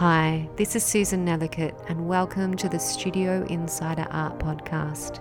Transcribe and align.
Hi, 0.00 0.48
this 0.56 0.76
is 0.76 0.82
Susan 0.82 1.26
Nethercote, 1.26 1.74
and 1.90 2.08
welcome 2.08 2.56
to 2.56 2.70
the 2.70 2.78
Studio 2.78 3.44
Insider 3.50 4.06
Art 4.10 4.38
Podcast. 4.38 5.20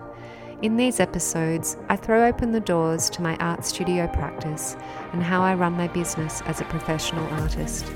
In 0.61 0.77
these 0.77 1.01
episodes, 1.01 1.75
I 1.89 1.97
throw 1.97 2.25
open 2.25 2.53
the 2.53 2.61
doors 2.61 3.09
to 3.09 3.21
my 3.21 3.35
art 3.41 3.65
studio 3.65 4.07
practice 4.07 4.77
and 5.11 5.21
how 5.21 5.41
I 5.41 5.53
run 5.55 5.73
my 5.73 5.89
business 5.89 6.41
as 6.45 6.61
a 6.61 6.63
professional 6.63 7.27
artist. 7.41 7.89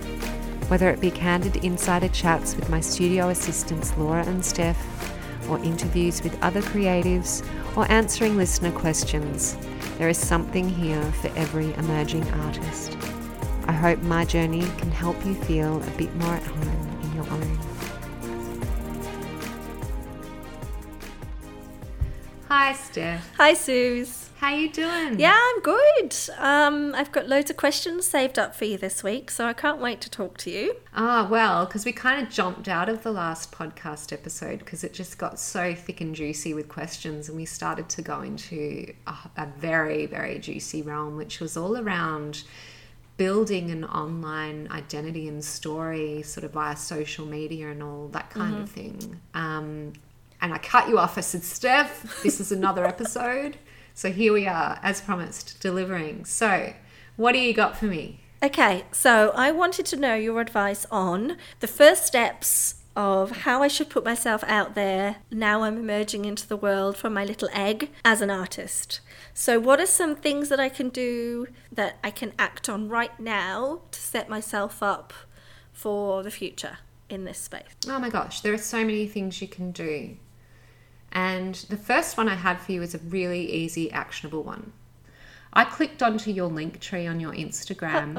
Whether 0.68 0.90
it 0.90 1.00
be 1.00 1.10
candid 1.10 1.56
insider 1.64 2.10
chats 2.10 2.58
with 2.58 2.70
my 2.70 2.82
studio 2.82 3.30
assistants 3.30 3.96
Laura 3.98 4.26
and 4.26 4.44
Steph, 4.44 5.50
or 5.50 5.60
interviews 5.60 6.22
with 6.22 6.38
other 6.44 6.62
creatives, 6.62 7.48
or 7.78 7.90
answering 7.90 8.36
listener 8.36 8.74
questions, 8.74 9.56
there 10.00 10.10
is 10.10 10.18
something 10.18 10.68
here 10.68 11.10
for 11.22 11.30
every 11.38 11.74
emerging 11.76 12.30
artist. 12.32 12.98
I 13.66 13.72
hope 13.72 14.02
my 14.04 14.26
journey 14.26 14.66
can 14.78 14.92
help 14.92 15.26
you 15.26 15.36
feel 15.36 15.82
a 15.82 15.92
bit 15.92 16.14
more 16.16 16.34
at 16.34 16.44
home 16.44 17.00
in 17.02 17.16
your 17.16 17.30
own. 17.30 17.60
Hi, 22.50 22.74
Steph. 22.74 23.36
Hi, 23.38 23.54
Suze. 23.54 24.30
How 24.38 24.54
you 24.54 24.70
doing? 24.70 25.18
Yeah, 25.18 25.40
I'm 25.40 25.62
good. 25.62 26.14
Um, 26.38 26.94
I've 26.94 27.14
got 27.14 27.30
loads 27.30 27.50
of 27.50 27.56
questions 27.56 28.06
saved 28.06 28.38
up 28.38 28.54
for 28.54 28.66
you 28.66 28.78
this 28.78 29.02
week, 29.02 29.32
so 29.32 29.46
I 29.46 29.54
can't 29.54 29.80
wait 29.80 30.02
to 30.02 30.10
talk 30.10 30.38
to 30.40 30.52
you. 30.52 30.76
Ah, 30.94 31.26
well, 31.32 31.66
because 31.66 31.86
we 31.86 31.94
kind 31.94 32.22
of 32.22 32.34
jumped 32.34 32.68
out 32.68 32.90
of 32.90 33.04
the 33.04 33.12
last 33.14 33.54
podcast 33.54 34.12
episode 34.12 34.60
because 34.60 34.84
it 34.84 34.94
just 34.94 35.18
got 35.18 35.40
so 35.40 35.74
thick 35.74 36.02
and 36.02 36.14
juicy 36.14 36.54
with 36.54 36.68
questions, 36.68 37.30
and 37.30 37.38
we 37.38 37.46
started 37.46 37.88
to 37.88 38.02
go 38.02 38.20
into 38.20 38.94
a, 39.08 39.14
a 39.38 39.48
very, 39.58 40.06
very 40.06 40.38
juicy 40.40 40.82
realm, 40.82 41.16
which 41.16 41.40
was 41.40 41.56
all 41.56 41.78
around 41.78 42.44
building 43.18 43.72
an 43.72 43.84
online 43.84 44.68
identity 44.72 45.28
and 45.28 45.44
story 45.44 46.22
sort 46.24 46.44
of 46.44 46.52
via 46.52 46.76
social 46.76 47.26
media 47.26 47.70
and 47.70 47.84
all 47.84 48.08
that 48.10 48.30
kind 48.30 48.56
of 48.56 48.70
thing. 48.70 49.20
Um, 49.34 49.94
and 50.42 50.54
I 50.54 50.58
cut 50.58 50.90
you 50.90 51.00
off. 51.00 51.18
I 51.18 51.22
said, 51.22 51.44
Steph, 51.44 52.22
this 52.24 52.40
is 52.40 52.52
another 52.52 52.86
episode. 52.86 53.58
So 53.94 54.12
here 54.12 54.34
we 54.34 54.48
are, 54.48 54.80
as 54.82 55.00
promised, 55.02 55.60
delivering. 55.62 56.26
So, 56.26 56.74
what 57.16 57.34
do 57.34 57.40
you 57.40 57.54
got 57.54 57.78
for 57.78 57.86
me? 57.86 58.20
Okay, 58.44 58.84
so 58.92 59.32
I 59.36 59.52
wanted 59.52 59.86
to 59.86 59.96
know 59.96 60.16
your 60.16 60.42
advice 60.42 60.86
on 60.92 61.38
the 61.60 61.68
first 61.68 62.06
steps 62.06 62.83
of 62.96 63.32
how 63.32 63.64
I 63.64 63.68
should 63.68 63.90
put 63.90 64.06
myself 64.06 64.44
out 64.46 64.76
there 64.76 65.18
now 65.32 65.64
I'm 65.64 65.78
emerging 65.78 66.26
into 66.26 66.48
the 66.48 66.58
world 66.58 66.96
from 66.96 67.14
my 67.14 67.26
little 67.26 67.50
egg 67.52 67.90
as 68.06 68.22
an 68.22 68.30
artist. 68.30 69.00
So, 69.34 69.60
what 69.60 69.80
are 69.80 69.88
some 69.88 70.16
things 70.16 70.50
that 70.50 70.60
I 70.60 70.70
can 70.70 70.90
do 70.90 71.48
that 71.72 71.98
I 72.04 72.12
can 72.12 72.34
act 72.38 72.70
on 72.70 72.90
right 72.90 73.20
now 73.20 73.82
to 73.92 74.00
set 74.00 74.30
myself 74.30 74.84
up 74.84 75.14
for 75.72 76.22
the 76.22 76.32
future 76.32 76.80
in 77.10 77.26
this 77.26 77.40
space? 77.40 77.76
Oh 77.88 78.00
my 78.00 78.10
gosh, 78.10 78.42
there 78.42 78.54
are 78.54 78.60
so 78.60 78.80
many 78.80 79.08
things 79.08 79.42
you 79.42 79.48
can 79.48 79.72
do. 79.72 80.18
And 81.12 81.56
the 81.70 81.78
first 81.78 82.18
one 82.18 82.28
I 82.28 82.36
had 82.36 82.60
for 82.60 82.72
you 82.72 82.82
is 82.82 82.96
a 82.96 83.00
really 83.00 83.52
easy, 83.52 83.92
actionable 83.92 84.44
one. 84.44 84.74
I 85.56 85.66
clicked 85.66 86.02
onto 86.02 86.32
your 86.32 86.50
link 86.50 86.80
tree 86.80 87.06
on 87.06 87.20
your 87.20 87.32
Instagram, 87.34 88.18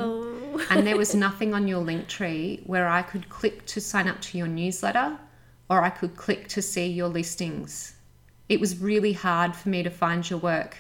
and 0.70 0.86
there 0.86 0.96
was 0.96 1.14
nothing 1.26 1.52
on 1.52 1.66
your 1.66 1.80
link 1.80 2.06
tree 2.06 2.62
where 2.64 2.88
I 2.88 3.02
could 3.02 3.28
click 3.28 3.66
to 3.66 3.80
sign 3.80 4.06
up 4.06 4.20
to 4.22 4.38
your 4.38 4.46
newsletter 4.46 5.18
or 5.68 5.82
I 5.82 5.90
could 5.90 6.16
click 6.16 6.48
to 6.48 6.62
see 6.62 6.86
your 6.86 7.08
listings. 7.08 7.96
It 8.48 8.60
was 8.60 8.78
really 8.78 9.12
hard 9.12 9.56
for 9.56 9.68
me 9.68 9.82
to 9.82 9.90
find 9.90 10.28
your 10.28 10.38
work. 10.38 10.76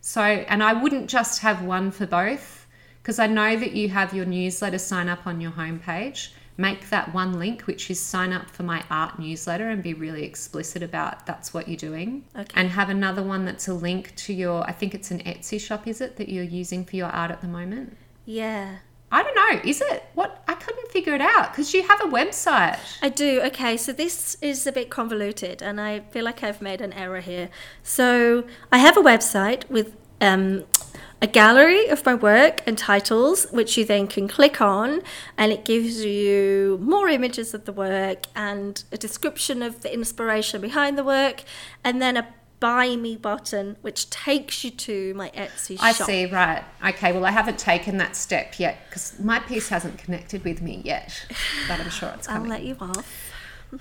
So, 0.00 0.22
and 0.22 0.62
I 0.62 0.72
wouldn't 0.72 1.08
just 1.08 1.40
have 1.42 1.62
one 1.62 1.90
for 1.90 2.06
both 2.06 2.66
because 3.02 3.18
I 3.18 3.26
know 3.26 3.56
that 3.56 3.72
you 3.72 3.88
have 3.90 4.14
your 4.14 4.24
newsletter 4.24 4.78
sign 4.78 5.08
up 5.08 5.26
on 5.26 5.40
your 5.40 5.52
homepage. 5.52 6.30
Make 6.56 6.90
that 6.90 7.12
one 7.12 7.38
link, 7.38 7.62
which 7.62 7.90
is 7.90 7.98
sign 7.98 8.32
up 8.32 8.48
for 8.48 8.62
my 8.62 8.84
art 8.90 9.18
newsletter, 9.18 9.68
and 9.70 9.82
be 9.82 9.94
really 9.94 10.24
explicit 10.24 10.82
about 10.82 11.26
that's 11.26 11.52
what 11.52 11.68
you're 11.68 11.76
doing. 11.76 12.24
Okay. 12.36 12.48
And 12.54 12.70
have 12.70 12.90
another 12.90 13.22
one 13.22 13.44
that's 13.44 13.66
a 13.66 13.74
link 13.74 14.14
to 14.16 14.32
your, 14.32 14.62
I 14.64 14.72
think 14.72 14.94
it's 14.94 15.10
an 15.10 15.20
Etsy 15.20 15.60
shop, 15.60 15.86
is 15.88 16.00
it, 16.00 16.16
that 16.16 16.28
you're 16.28 16.44
using 16.44 16.84
for 16.84 16.96
your 16.96 17.08
art 17.08 17.30
at 17.30 17.40
the 17.40 17.48
moment? 17.48 17.96
yeah. 18.24 18.76
I 19.12 19.22
don't 19.22 19.36
know. 19.36 19.70
Is 19.70 19.80
it? 19.80 20.02
What? 20.14 20.42
I 20.48 20.54
couldn't 20.54 20.90
figure 20.90 21.14
it 21.14 21.20
out 21.20 21.52
because 21.52 21.72
you 21.72 21.86
have 21.86 22.00
a 22.00 22.08
website. 22.08 22.80
I 23.00 23.10
do. 23.10 23.42
Okay, 23.42 23.76
so 23.76 23.92
this 23.92 24.36
is 24.42 24.66
a 24.66 24.72
bit 24.72 24.90
convoluted, 24.90 25.62
and 25.62 25.80
I 25.80 26.00
feel 26.00 26.24
like 26.24 26.42
I've 26.42 26.60
made 26.60 26.80
an 26.80 26.92
error 26.94 27.20
here. 27.20 27.48
So 27.84 28.44
I 28.72 28.78
have 28.78 28.96
a 28.96 29.00
website 29.00 29.70
with 29.70 29.94
um, 30.20 30.64
a 31.24 31.26
gallery 31.26 31.88
of 31.88 32.04
my 32.04 32.14
work 32.14 32.60
and 32.66 32.76
titles, 32.76 33.46
which 33.50 33.78
you 33.78 33.84
then 33.86 34.06
can 34.06 34.28
click 34.28 34.60
on, 34.60 35.00
and 35.38 35.52
it 35.52 35.64
gives 35.64 36.04
you 36.04 36.78
more 36.82 37.08
images 37.08 37.54
of 37.54 37.64
the 37.64 37.72
work 37.72 38.26
and 38.36 38.84
a 38.92 38.98
description 38.98 39.62
of 39.62 39.80
the 39.80 39.92
inspiration 39.92 40.60
behind 40.60 40.98
the 40.98 41.02
work, 41.02 41.42
and 41.82 42.02
then 42.02 42.18
a 42.18 42.28
buy 42.60 42.94
me 42.96 43.16
button, 43.16 43.78
which 43.80 44.10
takes 44.10 44.64
you 44.64 44.70
to 44.70 45.14
my 45.14 45.30
Etsy 45.30 45.78
I 45.80 45.92
shop. 45.92 46.08
I 46.08 46.12
see, 46.12 46.26
right. 46.26 46.62
Okay, 46.86 47.12
well, 47.12 47.24
I 47.24 47.30
haven't 47.30 47.58
taken 47.58 47.96
that 47.96 48.16
step 48.16 48.58
yet 48.58 48.76
because 48.86 49.18
my 49.18 49.38
piece 49.38 49.70
hasn't 49.70 49.96
connected 49.96 50.44
with 50.44 50.60
me 50.60 50.82
yet, 50.84 51.26
but 51.66 51.80
I'm 51.80 51.88
sure 51.88 52.10
it's 52.10 52.26
coming. 52.26 52.52
I'll 52.52 52.58
let 52.58 52.64
you 52.64 52.76
off. 52.78 53.32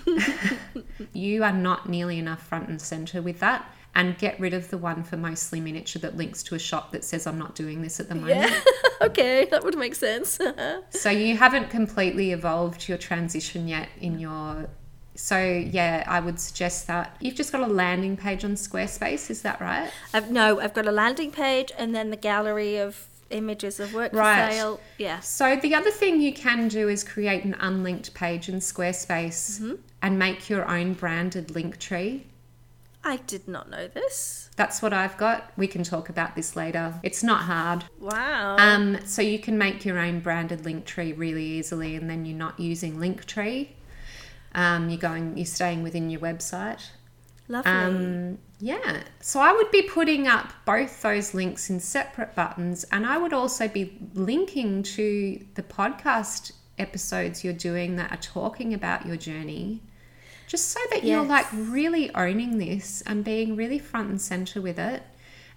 You 1.14 1.44
are 1.44 1.54
not 1.54 1.90
nearly 1.90 2.20
enough 2.20 2.42
front 2.48 2.70
and 2.70 2.82
center 2.82 3.22
with 3.22 3.40
that. 3.42 3.70
And 3.96 4.18
get 4.18 4.40
rid 4.40 4.56
of 4.56 4.72
the 4.72 4.78
one 4.80 5.04
for 5.04 5.18
mostly 5.18 5.60
miniature 5.62 6.00
that 6.02 6.18
links 6.18 6.42
to 6.44 6.56
a 6.56 6.60
shop 6.60 6.92
that 6.94 7.04
says 7.04 7.28
I'm 7.28 7.38
not 7.38 7.54
doing 7.54 7.84
this 7.84 8.00
at 8.00 8.10
the 8.10 8.16
moment. 8.16 8.50
Yeah. 8.52 8.60
okay, 9.04 9.46
that 9.52 9.64
would 9.64 9.78
make 9.78 9.94
sense. 9.96 10.40
So 10.90 11.10
you 11.12 11.38
haven't 11.38 11.70
completely 11.70 12.32
evolved 12.32 12.88
your 12.90 12.98
transition 12.98 13.68
yet 13.68 13.90
in 14.02 14.18
your. 14.20 14.68
So 15.16 15.38
yeah, 15.38 16.04
I 16.08 16.20
would 16.22 16.40
suggest 16.40 16.88
that 16.88 17.16
you've 17.20 17.36
just 17.36 17.52
got 17.52 17.62
a 17.62 17.72
landing 17.72 18.18
page 18.18 18.44
on 18.44 18.54
Squarespace. 18.56 19.30
Is 19.30 19.44
that 19.44 19.62
right? 19.62 19.92
I've, 20.14 20.32
no, 20.32 20.60
I've 20.60 20.74
got 20.74 20.88
a 20.88 20.92
landing 20.92 21.30
page 21.32 21.72
and 21.78 21.94
then 21.94 22.10
the 22.10 22.18
gallery 22.18 22.78
of 22.78 23.06
images 23.30 23.80
of 23.80 23.94
work 23.94 24.12
Right. 24.14 24.48
for 24.48 24.52
sale. 24.54 24.80
Yeah. 24.98 25.20
So 25.20 25.56
the 25.56 25.76
other 25.76 25.92
thing 25.92 26.20
you 26.20 26.34
can 26.34 26.68
do 26.68 26.90
is 26.90 27.04
create 27.04 27.44
an 27.46 27.56
unlinked 27.60 28.14
page 28.16 28.50
in 28.50 28.56
Squarespace 28.56 29.60
Mm-hmm. 29.60 29.76
and 30.02 30.18
make 30.18 30.50
your 30.50 30.68
own 30.68 30.94
branded 30.94 31.52
link 31.54 31.78
tree. 31.78 32.26
I 33.04 33.18
did 33.18 33.48
not 33.48 33.70
know 33.70 33.88
this. 33.88 34.50
That's 34.56 34.82
what 34.82 34.94
I've 34.94 35.18
got. 35.18 35.52
We 35.58 35.68
can 35.68 35.84
talk 35.84 36.10
about 36.10 36.36
this 36.36 36.56
later. 36.56 36.94
It's 37.04 37.24
not 37.24 37.42
hard. 37.42 37.84
Wow. 38.00 38.56
Um, 38.58 39.00
so 39.06 39.22
you 39.22 39.40
can 39.40 39.58
make 39.58 39.84
your 39.84 40.00
own 40.00 40.22
branded 40.22 40.64
link 40.64 40.86
tree 40.86 41.12
really 41.12 41.44
easily, 41.44 41.96
and 41.96 42.10
then 42.10 42.26
you're 42.26 42.38
not 42.38 42.60
using 42.60 42.98
Linktree. 42.98 43.70
Um, 44.56 44.90
you're 44.90 45.00
going, 45.00 45.36
you're 45.36 45.46
staying 45.46 45.84
within 45.84 46.10
your 46.10 46.22
website. 46.22 46.82
Lovely. 47.48 47.72
Um, 47.72 48.38
yeah. 48.60 49.04
So 49.20 49.40
I 49.42 49.52
would 49.52 49.70
be 49.72 49.82
putting 49.82 50.28
up 50.28 50.54
both 50.66 51.02
those 51.02 51.34
links 51.34 51.70
in 51.70 51.80
separate 51.80 52.36
buttons, 52.36 52.86
and 52.92 53.06
I 53.06 53.18
would 53.18 53.34
also 53.34 53.68
be 53.68 53.98
linking 54.14 54.84
to 54.84 55.46
the 55.56 55.64
podcast 55.64 56.54
episodes 56.80 57.44
you're 57.44 57.54
doing 57.54 57.98
that 57.98 58.12
are 58.12 58.18
talking 58.18 58.74
about 58.74 59.06
your 59.06 59.18
journey, 59.18 59.82
just 60.54 60.70
so 60.70 60.80
that 60.92 61.04
you're 61.04 61.24
like 61.24 61.48
really 61.52 62.14
owning 62.14 62.60
this 62.60 63.02
and 63.08 63.24
being 63.24 63.56
really 63.56 63.80
front 63.80 64.12
and 64.12 64.22
center 64.22 64.62
with 64.62 64.78
it. 64.78 65.02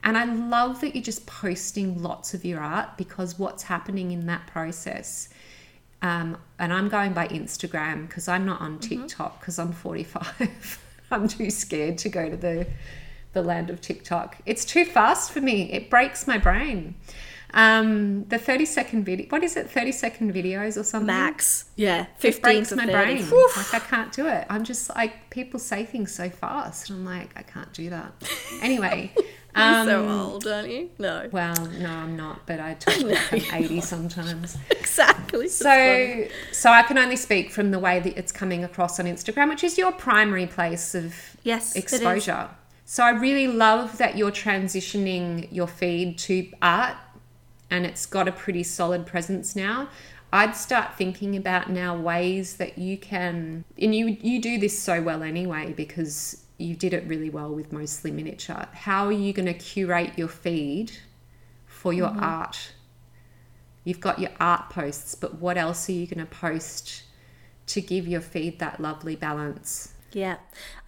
And 0.02 0.16
I 0.16 0.24
love 0.24 0.80
that 0.80 0.94
you're 0.94 1.04
just 1.04 1.26
posting 1.26 2.02
lots 2.02 2.32
of 2.32 2.46
your 2.46 2.60
art 2.60 2.96
because 2.96 3.38
what's 3.38 3.64
happening 3.64 4.12
in 4.12 4.24
that 4.28 4.46
process. 4.46 5.28
Um, 6.00 6.38
and 6.58 6.72
I'm 6.72 6.88
going 6.88 7.12
by 7.12 7.28
Instagram 7.28 8.08
because 8.08 8.26
I'm 8.26 8.46
not 8.46 8.62
on 8.62 8.78
TikTok 8.78 9.38
because 9.38 9.58
I'm 9.58 9.72
45. 9.72 10.82
I'm 11.10 11.28
too 11.28 11.50
scared 11.50 11.98
to 11.98 12.08
go 12.08 12.30
to 12.30 12.36
the 12.38 12.66
the 13.34 13.42
land 13.42 13.68
of 13.68 13.82
TikTok. 13.82 14.38
It's 14.46 14.64
too 14.64 14.86
fast 14.86 15.30
for 15.30 15.42
me. 15.42 15.70
It 15.72 15.90
breaks 15.90 16.26
my 16.26 16.38
brain. 16.38 16.94
Um, 17.56 18.24
the 18.28 18.38
30 18.38 18.66
second 18.66 19.04
video, 19.04 19.26
what 19.30 19.42
is 19.42 19.56
it? 19.56 19.70
30 19.70 19.90
second 19.90 20.34
videos 20.34 20.78
or 20.78 20.84
something? 20.84 21.06
Max. 21.06 21.64
Yeah. 21.74 22.04
15 22.18 22.28
It 22.28 22.34
15 22.34 22.40
breaks 22.42 22.72
my 22.72 22.84
30. 22.84 22.92
brain. 22.92 23.24
Whew. 23.24 23.50
Like 23.56 23.74
I 23.74 23.78
can't 23.78 24.12
do 24.12 24.26
it. 24.26 24.46
I'm 24.50 24.62
just 24.62 24.90
like 24.94 25.30
people 25.30 25.58
say 25.58 25.84
things 25.86 26.14
so 26.14 26.28
fast. 26.28 26.90
I'm 26.90 27.06
like 27.06 27.30
I 27.34 27.42
can't 27.42 27.72
do 27.72 27.88
that. 27.90 28.12
Anyway, 28.60 29.10
You're 29.56 29.64
um, 29.64 29.86
so 29.88 30.08
old, 30.08 30.46
aren't 30.46 30.68
you? 30.68 30.90
No. 30.98 31.30
well, 31.32 31.56
no, 31.78 31.88
I'm 31.88 32.14
not. 32.14 32.46
But 32.46 32.60
I 32.60 32.74
talk 32.74 33.00
like 33.02 33.32
I'm 33.32 33.54
80 33.64 33.80
sometimes. 33.80 34.58
Exactly. 34.70 35.48
So, 35.48 36.26
so 36.52 36.70
I 36.70 36.82
can 36.82 36.98
only 36.98 37.16
speak 37.16 37.50
from 37.50 37.70
the 37.70 37.78
way 37.78 38.00
that 38.00 38.18
it's 38.18 38.32
coming 38.32 38.64
across 38.64 39.00
on 39.00 39.06
Instagram, 39.06 39.48
which 39.48 39.64
is 39.64 39.78
your 39.78 39.92
primary 39.92 40.46
place 40.46 40.94
of 40.94 41.14
Yes, 41.42 41.74
exposure. 41.74 42.50
So 42.84 43.02
I 43.02 43.10
really 43.10 43.48
love 43.48 43.96
that 43.98 44.16
you're 44.18 44.30
transitioning 44.30 45.48
your 45.50 45.66
feed 45.66 46.18
to 46.18 46.48
art 46.60 46.96
and 47.70 47.84
it's 47.86 48.06
got 48.06 48.28
a 48.28 48.32
pretty 48.32 48.62
solid 48.62 49.06
presence 49.06 49.56
now. 49.56 49.88
I'd 50.32 50.56
start 50.56 50.96
thinking 50.96 51.36
about 51.36 51.70
now 51.70 51.96
ways 51.96 52.56
that 52.56 52.78
you 52.78 52.98
can 52.98 53.64
and 53.78 53.94
you 53.94 54.16
you 54.20 54.40
do 54.40 54.58
this 54.58 54.78
so 54.78 55.00
well 55.00 55.22
anyway 55.22 55.72
because 55.72 56.44
you 56.58 56.74
did 56.74 56.92
it 56.92 57.06
really 57.06 57.30
well 57.30 57.54
with 57.54 57.72
mostly 57.72 58.10
miniature. 58.10 58.66
How 58.72 59.06
are 59.06 59.12
you 59.12 59.32
going 59.32 59.46
to 59.46 59.54
curate 59.54 60.12
your 60.16 60.28
feed 60.28 60.92
for 61.66 61.92
your 61.92 62.08
mm-hmm. 62.08 62.24
art? 62.24 62.72
You've 63.84 64.00
got 64.00 64.18
your 64.18 64.32
art 64.40 64.70
posts, 64.70 65.14
but 65.14 65.38
what 65.40 65.56
else 65.56 65.88
are 65.88 65.92
you 65.92 66.06
going 66.06 66.26
to 66.26 66.26
post 66.26 67.04
to 67.66 67.80
give 67.80 68.06
your 68.06 68.20
feed 68.20 68.58
that 68.58 68.80
lovely 68.80 69.16
balance. 69.16 69.92
Yeah, 70.16 70.36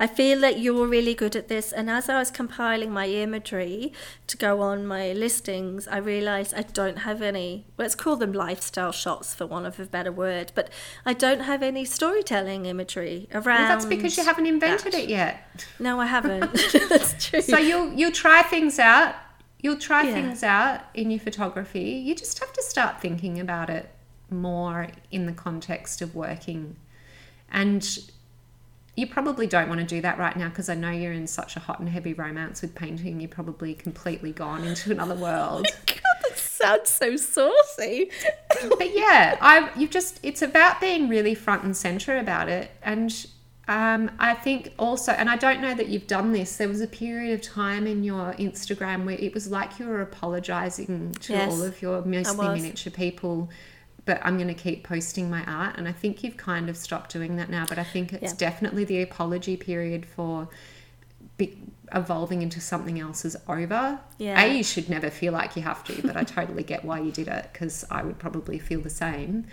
I 0.00 0.06
feel 0.06 0.40
that 0.40 0.58
you're 0.58 0.86
really 0.86 1.12
good 1.12 1.36
at 1.36 1.48
this. 1.48 1.70
And 1.70 1.90
as 1.90 2.08
I 2.08 2.18
was 2.18 2.30
compiling 2.30 2.90
my 2.90 3.06
imagery 3.08 3.92
to 4.26 4.38
go 4.38 4.62
on 4.62 4.86
my 4.86 5.12
listings, 5.12 5.86
I 5.86 5.98
realized 5.98 6.54
I 6.56 6.62
don't 6.62 7.00
have 7.00 7.20
any, 7.20 7.66
let's 7.76 7.94
call 7.94 8.16
them 8.16 8.32
lifestyle 8.32 8.90
shots 8.90 9.34
for 9.34 9.44
want 9.44 9.66
of 9.66 9.78
a 9.78 9.84
better 9.84 10.10
word, 10.10 10.52
but 10.54 10.70
I 11.04 11.12
don't 11.12 11.40
have 11.40 11.62
any 11.62 11.84
storytelling 11.84 12.64
imagery 12.64 13.28
around. 13.34 13.44
Well, 13.44 13.68
that's 13.68 13.84
because 13.84 14.16
you 14.16 14.24
haven't 14.24 14.46
invented 14.46 14.94
that. 14.94 15.02
it 15.02 15.10
yet. 15.10 15.46
No, 15.78 16.00
I 16.00 16.06
haven't. 16.06 16.50
that's 16.88 17.28
true. 17.28 17.42
So 17.42 17.58
you'll 17.58 17.92
you'll 17.92 18.12
try 18.12 18.40
things 18.40 18.78
out. 18.78 19.14
You'll 19.60 19.76
try 19.76 20.04
Yeah. 20.04 20.14
things 20.14 20.42
out 20.42 20.80
in 20.94 21.10
your 21.10 21.20
photography. 21.20 21.90
You 21.90 22.14
just 22.14 22.38
have 22.38 22.54
to 22.54 22.62
start 22.62 23.02
thinking 23.02 23.38
about 23.38 23.68
it 23.68 23.90
more 24.30 24.88
in 25.10 25.26
the 25.26 25.32
context 25.34 26.00
of 26.00 26.14
working. 26.14 26.76
And 27.50 27.86
you 28.98 29.06
probably 29.06 29.46
don't 29.46 29.68
want 29.68 29.80
to 29.80 29.86
do 29.86 30.00
that 30.00 30.18
right 30.18 30.36
now 30.36 30.48
because 30.48 30.68
I 30.68 30.74
know 30.74 30.90
you're 30.90 31.12
in 31.12 31.28
such 31.28 31.54
a 31.54 31.60
hot 31.60 31.78
and 31.78 31.88
heavy 31.88 32.14
romance 32.14 32.62
with 32.62 32.74
painting. 32.74 33.20
You're 33.20 33.28
probably 33.28 33.72
completely 33.72 34.32
gone 34.32 34.64
into 34.64 34.90
another 34.90 35.14
world. 35.26 35.68
God, 35.86 36.00
that 36.24 36.36
sounds 36.36 36.90
so 36.90 37.16
saucy. 37.16 38.10
but 38.76 38.96
yeah, 38.96 39.38
I 39.40 39.70
you 39.76 39.86
just 39.86 40.18
it's 40.24 40.42
about 40.42 40.80
being 40.80 41.08
really 41.08 41.36
front 41.36 41.62
and 41.62 41.76
center 41.76 42.18
about 42.18 42.48
it, 42.48 42.72
and 42.82 43.26
um, 43.68 44.10
I 44.18 44.34
think 44.34 44.72
also, 44.80 45.12
and 45.12 45.30
I 45.30 45.36
don't 45.36 45.60
know 45.60 45.74
that 45.74 45.88
you've 45.88 46.08
done 46.08 46.32
this. 46.32 46.56
There 46.56 46.68
was 46.68 46.80
a 46.80 46.88
period 46.88 47.34
of 47.34 47.42
time 47.42 47.86
in 47.86 48.02
your 48.02 48.32
Instagram 48.32 49.04
where 49.04 49.18
it 49.18 49.32
was 49.32 49.48
like 49.48 49.78
you 49.78 49.86
were 49.86 50.00
apologizing 50.00 51.12
to 51.20 51.34
Yes, 51.34 51.52
all 51.52 51.62
of 51.62 51.80
your 51.80 52.02
mostly 52.02 52.48
miniature 52.48 52.90
people. 52.90 53.48
But 54.08 54.22
I'm 54.24 54.36
going 54.38 54.48
to 54.48 54.54
keep 54.54 54.84
posting 54.84 55.28
my 55.28 55.44
art, 55.44 55.76
and 55.76 55.86
I 55.86 55.92
think 55.92 56.24
you've 56.24 56.38
kind 56.38 56.70
of 56.70 56.78
stopped 56.78 57.12
doing 57.12 57.36
that 57.36 57.50
now. 57.50 57.66
But 57.68 57.78
I 57.78 57.84
think 57.84 58.14
it's 58.14 58.32
Yeah. 58.32 58.38
definitely 58.38 58.84
the 58.86 59.02
apology 59.02 59.54
period 59.58 60.06
for 60.06 60.48
be, 61.36 61.58
evolving 61.94 62.40
into 62.40 62.58
something 62.58 62.98
else 62.98 63.26
is 63.26 63.36
over. 63.46 64.00
Yeah. 64.16 64.42
A, 64.42 64.56
you 64.56 64.64
should 64.64 64.88
never 64.88 65.10
feel 65.10 65.34
like 65.34 65.56
you 65.56 65.62
have 65.62 65.84
to, 65.84 66.00
but 66.00 66.16
I 66.16 66.24
totally 66.24 66.62
get 66.62 66.86
why 66.86 67.00
you 67.00 67.12
did 67.12 67.28
it 67.28 67.50
because 67.52 67.84
I 67.90 68.02
would 68.02 68.18
probably 68.18 68.58
feel 68.58 68.80
the 68.80 68.88
same. 68.88 69.44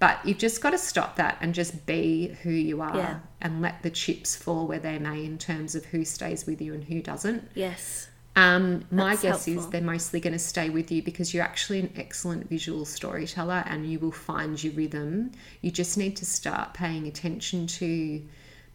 But 0.00 0.18
you've 0.26 0.38
just 0.38 0.60
got 0.60 0.70
to 0.70 0.78
stop 0.78 1.14
that 1.14 1.38
and 1.40 1.54
just 1.54 1.86
be 1.86 2.36
who 2.42 2.50
you 2.50 2.80
are 2.82 2.96
Yeah. 2.96 3.18
and 3.40 3.62
let 3.62 3.84
the 3.84 3.90
chips 3.90 4.34
fall 4.34 4.66
where 4.66 4.80
they 4.80 4.98
may 4.98 5.24
in 5.24 5.38
terms 5.38 5.76
of 5.76 5.84
who 5.86 6.04
stays 6.04 6.44
with 6.44 6.60
you 6.60 6.74
and 6.74 6.82
who 6.84 7.00
doesn't. 7.00 7.48
Yes. 7.54 8.08
Um, 8.34 8.84
my 8.90 9.10
That's 9.10 9.22
guess 9.22 9.48
is 9.48 9.68
they're 9.68 9.82
mostly 9.82 10.18
going 10.18 10.32
to 10.32 10.38
stay 10.38 10.70
with 10.70 10.90
you 10.90 11.02
because 11.02 11.34
you're 11.34 11.44
actually 11.44 11.80
an 11.80 11.92
excellent 11.96 12.48
visual 12.48 12.86
storyteller 12.86 13.62
and 13.66 13.90
you 13.90 13.98
will 13.98 14.12
find 14.12 14.62
your 14.62 14.72
rhythm. 14.72 15.32
You 15.60 15.70
just 15.70 15.98
need 15.98 16.16
to 16.16 16.24
start 16.24 16.72
paying 16.72 17.06
attention 17.06 17.66
to 17.66 18.22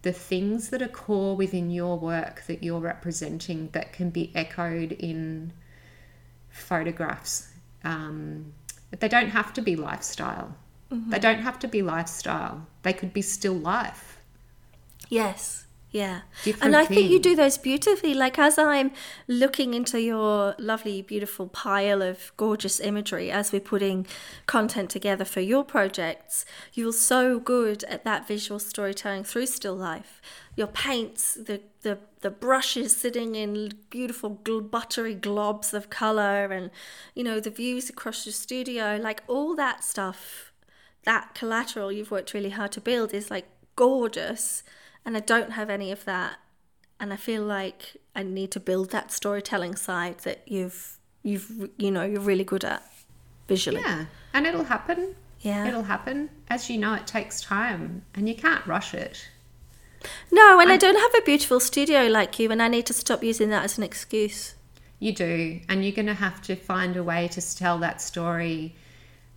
the 0.02 0.12
things 0.12 0.68
that 0.68 0.80
are 0.80 0.88
core 0.88 1.34
within 1.34 1.70
your 1.70 1.98
work 1.98 2.44
that 2.46 2.62
you're 2.62 2.78
representing 2.78 3.68
that 3.72 3.92
can 3.92 4.10
be 4.10 4.30
echoed 4.34 4.92
in 4.92 5.52
photographs. 6.50 7.48
Um, 7.82 8.52
they 8.96 9.08
don't 9.08 9.30
have 9.30 9.52
to 9.54 9.60
be 9.60 9.74
lifestyle. 9.74 10.54
Mm-hmm. 10.92 11.10
They 11.10 11.18
don't 11.18 11.40
have 11.40 11.58
to 11.60 11.68
be 11.68 11.82
lifestyle. 11.82 12.66
They 12.82 12.92
could 12.92 13.12
be 13.12 13.22
still 13.22 13.54
life. 13.54 14.20
Yes. 15.08 15.66
Yeah. 15.90 16.20
Different 16.44 16.74
and 16.74 16.76
I 16.76 16.84
think 16.84 17.10
you 17.10 17.18
do 17.18 17.34
those 17.34 17.56
beautifully. 17.56 18.12
Like 18.12 18.38
as 18.38 18.58
I'm 18.58 18.90
looking 19.26 19.72
into 19.72 20.00
your 20.00 20.54
lovely, 20.58 21.00
beautiful 21.00 21.48
pile 21.48 22.02
of 22.02 22.30
gorgeous 22.36 22.78
imagery 22.78 23.30
as 23.30 23.52
we're 23.52 23.60
putting 23.60 24.06
content 24.46 24.90
together 24.90 25.24
for 25.24 25.40
your 25.40 25.64
projects, 25.64 26.44
you're 26.74 26.92
so 26.92 27.38
good 27.40 27.84
at 27.84 28.04
that 28.04 28.28
visual 28.28 28.58
storytelling 28.58 29.24
through 29.24 29.46
still 29.46 29.76
life. 29.76 30.20
Your 30.56 30.66
paints, 30.66 31.34
the 31.34 31.62
the, 31.82 31.98
the 32.20 32.30
brushes 32.30 32.96
sitting 32.96 33.34
in 33.34 33.72
beautiful 33.88 34.30
buttery 34.30 35.14
globs 35.14 35.72
of 35.72 35.88
color 35.88 36.46
and 36.46 36.70
you 37.14 37.22
know 37.22 37.38
the 37.40 37.50
views 37.50 37.88
across 37.88 38.26
your 38.26 38.32
studio 38.32 38.98
like 39.00 39.22
all 39.28 39.54
that 39.54 39.84
stuff 39.84 40.52
that 41.04 41.34
collateral 41.34 41.92
you've 41.92 42.10
worked 42.10 42.34
really 42.34 42.50
hard 42.50 42.72
to 42.72 42.80
build 42.80 43.14
is 43.14 43.30
like 43.30 43.46
gorgeous 43.76 44.64
and 45.08 45.16
I 45.16 45.20
don't 45.20 45.52
have 45.52 45.70
any 45.70 45.90
of 45.90 46.04
that 46.04 46.38
and 47.00 47.14
I 47.14 47.16
feel 47.16 47.42
like 47.42 47.96
I 48.14 48.22
need 48.22 48.50
to 48.50 48.60
build 48.60 48.90
that 48.90 49.10
storytelling 49.10 49.74
side 49.74 50.18
that 50.18 50.42
you've 50.44 50.98
you've 51.22 51.70
you 51.78 51.90
know 51.90 52.04
you're 52.04 52.20
really 52.20 52.44
good 52.44 52.62
at 52.62 52.82
visually. 53.48 53.80
Yeah. 53.80 54.04
And 54.34 54.46
it'll 54.46 54.64
happen. 54.64 55.16
Yeah. 55.40 55.66
It'll 55.66 55.84
happen. 55.84 56.28
As 56.50 56.68
you 56.68 56.76
know, 56.76 56.92
it 56.92 57.06
takes 57.06 57.40
time 57.40 58.02
and 58.14 58.28
you 58.28 58.34
can't 58.34 58.66
rush 58.66 58.92
it. 58.92 59.26
No, 60.30 60.60
and 60.60 60.70
I 60.70 60.76
don't 60.76 61.00
have 61.00 61.22
a 61.22 61.24
beautiful 61.24 61.58
studio 61.58 62.02
like 62.02 62.38
you 62.38 62.52
and 62.52 62.62
I 62.62 62.68
need 62.68 62.84
to 62.84 62.92
stop 62.92 63.24
using 63.24 63.48
that 63.48 63.64
as 63.64 63.78
an 63.78 63.84
excuse. 63.84 64.56
You 64.98 65.14
do. 65.14 65.60
And 65.70 65.84
you're 65.84 65.96
going 65.96 66.04
to 66.04 66.12
have 66.12 66.42
to 66.42 66.54
find 66.54 66.98
a 66.98 67.02
way 67.02 67.28
to 67.28 67.56
tell 67.56 67.78
that 67.78 68.02
story 68.02 68.74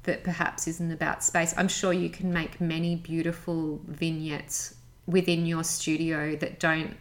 that 0.04 0.26
perhaps 0.26 0.68
isn't 0.68 0.92
about 0.92 1.24
space. 1.24 1.54
I'm 1.56 1.70
sure 1.70 1.94
you 1.94 2.10
can 2.10 2.34
make 2.34 2.60
many 2.60 2.98
beautiful 2.98 3.80
vignettes 3.88 4.76
within 5.08 5.46
your 5.46 5.64
studio 5.64 6.36
that 6.38 6.60
don't 6.60 6.96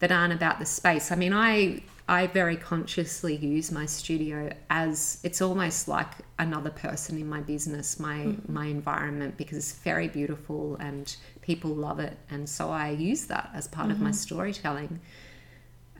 that 0.00 0.10
aren't 0.10 0.32
about 0.32 0.58
the 0.58 0.66
space. 0.66 1.12
I 1.12 1.16
mean, 1.16 1.32
I 1.32 1.82
I 2.06 2.26
very 2.26 2.56
consciously 2.56 3.36
use 3.36 3.72
my 3.72 3.86
studio 3.86 4.50
as 4.68 5.20
it's 5.22 5.40
almost 5.40 5.88
like 5.88 6.12
another 6.38 6.68
person 6.70 7.16
in 7.18 7.28
my 7.28 7.40
business, 7.40 7.98
my 7.98 8.34
my 8.48 8.66
environment 8.66 9.36
because 9.36 9.58
it's 9.58 9.72
very 9.72 10.08
beautiful 10.08 10.76
and 10.76 11.16
people 11.40 11.70
love 11.70 12.00
it 12.00 12.16
and 12.30 12.48
so 12.48 12.70
I 12.70 12.90
use 12.90 13.26
that 13.26 13.50
as 13.54 13.68
part 13.68 13.90
of 13.90 14.00
my 14.00 14.10
storytelling. 14.10 15.00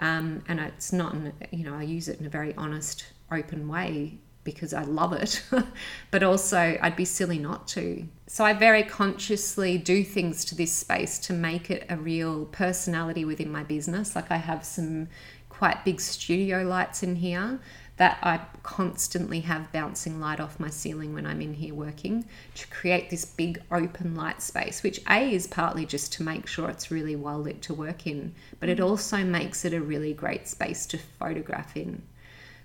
Um, 0.00 0.42
and 0.48 0.58
it's 0.58 0.92
not, 0.92 1.14
you 1.52 1.64
know, 1.64 1.74
I 1.74 1.82
use 1.84 2.08
it 2.08 2.18
in 2.18 2.26
a 2.26 2.28
very 2.28 2.52
honest, 2.56 3.06
open 3.30 3.68
way 3.68 4.18
because 4.44 4.72
I 4.72 4.82
love 4.84 5.12
it, 5.12 5.42
but 6.10 6.22
also 6.22 6.78
I'd 6.80 6.96
be 6.96 7.04
silly 7.04 7.38
not 7.38 7.66
to. 7.68 8.06
So 8.26 8.44
I 8.44 8.52
very 8.52 8.82
consciously 8.82 9.78
do 9.78 10.04
things 10.04 10.44
to 10.46 10.54
this 10.54 10.72
space 10.72 11.18
to 11.20 11.32
make 11.32 11.70
it 11.70 11.86
a 11.88 11.96
real 11.96 12.46
personality 12.46 13.24
within 13.24 13.50
my 13.50 13.62
business. 13.64 14.14
Like 14.14 14.30
I 14.30 14.36
have 14.36 14.64
some 14.64 15.08
quite 15.48 15.84
big 15.84 16.00
studio 16.00 16.62
lights 16.62 17.02
in 17.02 17.16
here 17.16 17.60
that 17.96 18.18
I 18.22 18.40
constantly 18.64 19.40
have 19.40 19.70
bouncing 19.70 20.18
light 20.18 20.40
off 20.40 20.58
my 20.58 20.68
ceiling 20.68 21.14
when 21.14 21.26
I'm 21.26 21.40
in 21.40 21.54
here 21.54 21.74
working 21.74 22.24
to 22.56 22.66
create 22.66 23.08
this 23.08 23.24
big 23.24 23.62
open 23.70 24.16
light 24.16 24.42
space, 24.42 24.82
which 24.82 25.00
A 25.08 25.32
is 25.32 25.46
partly 25.46 25.86
just 25.86 26.12
to 26.14 26.24
make 26.24 26.48
sure 26.48 26.68
it's 26.68 26.90
really 26.90 27.14
well 27.14 27.38
lit 27.38 27.62
to 27.62 27.74
work 27.74 28.06
in, 28.06 28.34
but 28.58 28.68
it 28.68 28.78
mm. 28.78 28.84
also 28.84 29.18
makes 29.18 29.64
it 29.64 29.72
a 29.72 29.80
really 29.80 30.12
great 30.12 30.48
space 30.48 30.86
to 30.86 30.98
photograph 30.98 31.76
in. 31.76 32.02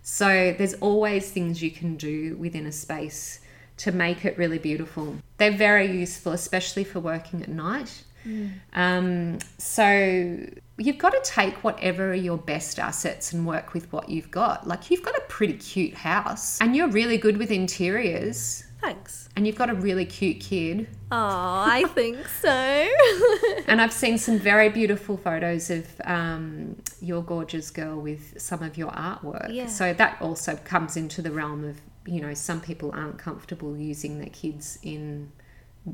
So 0.01 0.55
there's 0.57 0.75
always 0.75 1.29
things 1.29 1.61
you 1.61 1.71
can 1.71 1.95
do 1.95 2.35
within 2.37 2.65
a 2.65 2.71
space 2.71 3.41
to 3.77 3.91
make 3.91 4.25
it 4.25 4.37
really 4.37 4.57
beautiful. 4.57 5.15
They're 5.37 5.55
very 5.55 5.89
useful, 5.91 6.33
especially 6.33 6.83
for 6.83 6.99
working 6.99 7.41
at 7.41 7.49
night. 7.49 8.03
Um, 8.73 9.39
so 9.57 10.37
you've 10.77 10.97
got 10.97 11.11
to 11.11 11.21
take 11.23 11.63
whatever 11.63 12.11
are 12.11 12.15
your 12.15 12.37
best 12.37 12.79
assets 12.79 13.33
and 13.33 13.45
work 13.45 13.73
with 13.73 13.91
what 13.91 14.09
you've 14.09 14.31
got. 14.31 14.67
Like 14.67 14.91
you've 14.91 15.03
got 15.03 15.15
a 15.15 15.21
pretty 15.29 15.53
cute 15.53 15.93
house 15.93 16.59
and 16.61 16.75
you're 16.75 16.89
really 16.89 17.17
good 17.17 17.37
with 17.37 17.51
interiors 17.51 18.63
Thanks. 18.81 19.27
and 19.35 19.45
you've 19.45 19.57
got 19.57 19.69
a 19.69 19.73
really 19.75 20.05
cute 20.05 20.39
kid. 20.39 20.87
Oh, 21.11 21.17
I 21.17 21.83
think 21.95 22.17
so. 22.27 22.87
And 23.67 23.81
I've 23.81 23.93
seen 23.93 24.17
some 24.17 24.39
very 24.39 24.69
beautiful 24.69 25.15
photos 25.17 25.69
of 25.69 25.85
um, 26.05 26.81
your 27.01 27.21
gorgeous 27.21 27.69
girl 27.69 27.99
with 27.99 28.41
some 28.41 28.63
of 28.63 28.77
your 28.77 28.89
artwork. 28.91 29.53
Yeah. 29.53 29.67
So 29.67 29.93
that 29.93 30.19
also 30.21 30.55
comes 30.55 30.97
into 30.97 31.21
the 31.21 31.31
realm 31.31 31.63
of, 31.65 31.79
you 32.05 32.19
know, 32.21 32.33
some 32.33 32.61
people 32.61 32.91
aren't 32.93 33.19
comfortable 33.19 33.77
using 33.77 34.17
their 34.19 34.29
kids 34.29 34.79
in 34.81 35.31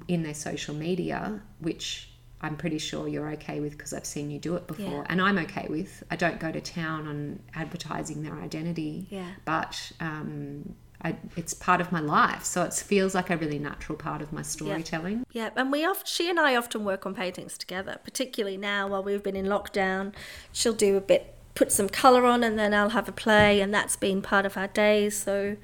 in 0.08 0.24
their 0.24 0.34
social 0.34 0.74
media, 0.76 1.42
which 1.60 2.10
I'm 2.42 2.56
pretty 2.58 2.78
sure 2.80 3.08
you're 3.08 3.30
okay 3.32 3.60
with 3.60 3.74
because 3.78 3.94
I've 3.94 4.06
seen 4.06 4.30
you 4.32 4.40
do 4.40 4.56
it 4.56 4.68
before, 4.68 4.86
Yeah. 5.02 5.06
and 5.10 5.22
I'm 5.22 5.38
okay 5.40 5.68
with. 5.70 6.04
I 6.12 6.16
don't 6.16 6.40
go 6.40 6.52
to 6.52 6.62
town 6.62 7.08
on 7.08 7.40
advertising 7.54 8.24
their 8.24 8.36
identity, 8.42 9.08
Yeah. 9.10 9.32
but 9.46 9.92
um, 10.00 10.76
I, 11.06 11.16
it's 11.38 11.54
part 11.54 11.82
of 11.82 11.92
my 11.92 12.00
life, 12.00 12.44
so 12.44 12.64
it 12.64 12.74
feels 12.74 13.14
like 13.14 13.30
a 13.30 13.38
really 13.38 13.60
natural 13.60 13.96
part 13.96 14.24
of 14.24 14.34
my 14.34 14.42
storytelling. 14.42 15.24
Yeah, 15.32 15.52
and 15.56 15.72
we 15.72 15.86
oft 15.86 16.08
she 16.08 16.32
and 16.32 16.40
I 16.40 16.56
often 16.56 16.84
work 16.84 17.06
on 17.06 17.14
paintings 17.14 17.60
together, 17.60 18.00
particularly 18.04 18.58
now 18.58 18.88
while 18.88 19.04
we've 19.04 19.22
been 19.22 19.36
in 19.36 19.46
lockdown. 19.46 20.14
She'll 20.52 20.74
do 20.74 20.98
a 20.98 21.02
bit, 21.02 21.36
put 21.54 21.72
some 21.72 21.90
colour 21.90 22.26
on, 22.26 22.44
and 22.44 22.58
then 22.58 22.74
I'll 22.74 22.90
have 22.90 23.08
a 23.08 23.12
play, 23.12 23.62
and 23.62 23.72
that's 23.72 23.96
been 23.96 24.24
part 24.24 24.48
of 24.48 24.58
our 24.58 24.68
days. 24.68 25.16
So, 25.16 25.58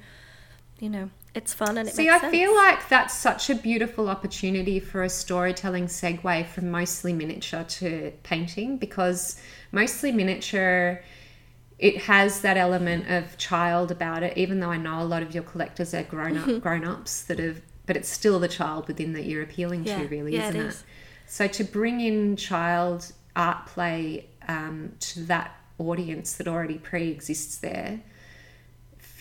you 0.78 0.88
know, 0.88 1.10
it's 1.34 1.52
fun 1.52 1.76
and 1.76 1.88
it 1.88 1.94
See, 1.94 2.04
makes 2.06 2.18
I 2.18 2.20
sense. 2.20 2.30
feel 2.30 2.54
like 2.54 2.88
that's 2.88 3.14
such 3.14 3.50
a 3.50 3.56
beautiful 3.56 4.08
opportunity 4.08 4.78
for 4.78 5.02
a 5.02 5.08
storytelling 5.08 5.86
segue 5.86 6.46
from 6.46 6.70
mostly 6.70 7.12
miniature 7.12 7.64
to 7.64 8.12
painting 8.22 8.76
because 8.76 9.40
mostly 9.72 10.12
miniature 10.12 11.02
it 11.88 11.96
has 12.02 12.42
that 12.42 12.56
element 12.56 13.10
of 13.10 13.36
child 13.36 13.90
about 13.90 14.22
it 14.22 14.38
even 14.38 14.60
though 14.60 14.70
I 14.70 14.76
know 14.78 15.00
a 15.02 15.08
lot 15.14 15.22
of 15.22 15.34
your 15.34 15.42
collectors 15.42 15.92
are 15.92 16.04
grown 16.04 16.36
up 16.38 16.62
grown 16.62 16.84
ups 16.84 17.22
that 17.22 17.38
have 17.40 17.60
but 17.86 17.96
it's 17.96 18.08
still 18.08 18.38
the 18.38 18.48
child 18.48 18.86
within 18.86 19.12
that 19.14 19.24
you're 19.24 19.42
appealing 19.42 19.84
Yeah. 19.84 19.98
to, 20.02 20.08
really, 20.08 20.34
Yeah, 20.36 20.46
it 20.46 20.54
isn't 20.54 20.60
it? 20.60 20.66
is. 20.68 20.84
So 21.26 21.48
to 21.48 21.64
bring 21.64 22.00
in 22.00 22.36
child 22.36 23.12
art 23.34 23.66
play 23.66 24.26
um, 24.46 24.92
to 25.00 25.20
that 25.24 25.56
audience 25.78 26.34
that 26.34 26.46
already 26.46 26.78
pre-exists 26.78 27.56
there 27.58 28.00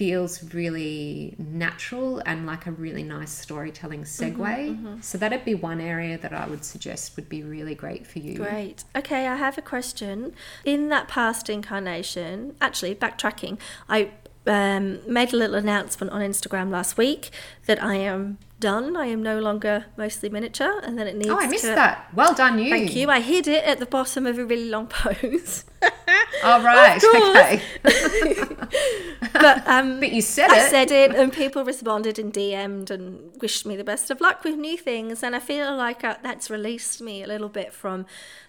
feels 0.01 0.51
really 0.51 1.35
natural 1.37 2.23
and 2.25 2.47
like 2.47 2.65
a 2.65 2.71
really 2.71 3.03
nice 3.03 3.29
storytelling 3.29 4.01
segue. 4.03 4.35
Mm-hmm, 4.35 5.01
So 5.01 5.19
that'd 5.19 5.45
be 5.45 5.53
one 5.53 5.79
area 5.79 6.17
that 6.17 6.33
I 6.33 6.47
would 6.47 6.65
suggest 6.65 7.15
would 7.17 7.29
be 7.29 7.43
really 7.43 7.75
great 7.75 8.07
for 8.07 8.17
you. 8.17 8.33
Great. 8.37 8.83
Okay, 8.95 9.27
I 9.27 9.35
have 9.35 9.59
a 9.59 9.61
question. 9.61 10.33
In 10.65 10.89
that 10.89 11.07
past 11.07 11.51
incarnation, 11.51 12.55
actually, 12.59 12.95
backtracking, 12.95 13.59
I 13.87 14.09
um, 14.47 14.85
made 15.07 15.33
a 15.33 15.37
little 15.37 15.55
announcement 15.55 16.11
on 16.11 16.21
Instagram 16.21 16.71
last 16.71 16.97
week 16.97 17.29
that 17.67 17.79
I 17.83 17.93
am 17.97 18.39
done. 18.59 18.97
I 18.97 19.05
am 19.05 19.21
no 19.21 19.37
longer 19.39 19.85
mostly 19.97 20.29
miniature, 20.29 20.79
and 20.83 20.97
then 20.97 21.05
it 21.05 21.15
needs 21.15 21.29
Oh, 21.29 21.37
I 21.37 21.45
missed 21.47 21.65
to. 21.65 21.75
that. 21.75 22.07
Well 22.15 22.33
done, 22.33 22.57
you. 22.57 22.71
Thank 22.71 22.95
you. 22.95 23.07
I 23.11 23.19
hid 23.19 23.47
it 23.47 23.63
at 23.65 23.77
the 23.77 23.85
bottom 23.85 24.25
of 24.25 24.39
a 24.39 24.45
really 24.45 24.67
long 24.75 24.87
post. 25.03 25.69
Oh, 26.43 26.63
right. 26.63 27.03
Okay. 27.03 27.61
but 29.33 29.67
um, 29.67 29.99
But 29.99 30.11
you 30.11 30.21
said 30.21 30.49
I 30.49 30.57
it. 30.57 30.61
I 30.63 30.69
said 30.69 30.91
it, 30.91 31.11
and 31.13 31.31
people 31.31 31.63
responded 31.63 32.17
and 32.17 32.33
DM'd 32.33 32.89
and 32.89 33.31
wished 33.41 33.65
me 33.65 33.75
the 33.75 33.83
best 33.83 34.09
of 34.09 34.21
luck 34.21 34.43
with 34.43 34.55
new 34.55 34.77
things. 34.77 35.21
And 35.23 35.35
I 35.35 35.39
feel 35.39 35.75
like 35.75 36.03
uh, 36.03 36.17
that's 36.23 36.49
released 36.49 37.01
me 37.01 37.23
a 37.23 37.27
little 37.27 37.49
bit 37.49 37.73
from 37.73 38.05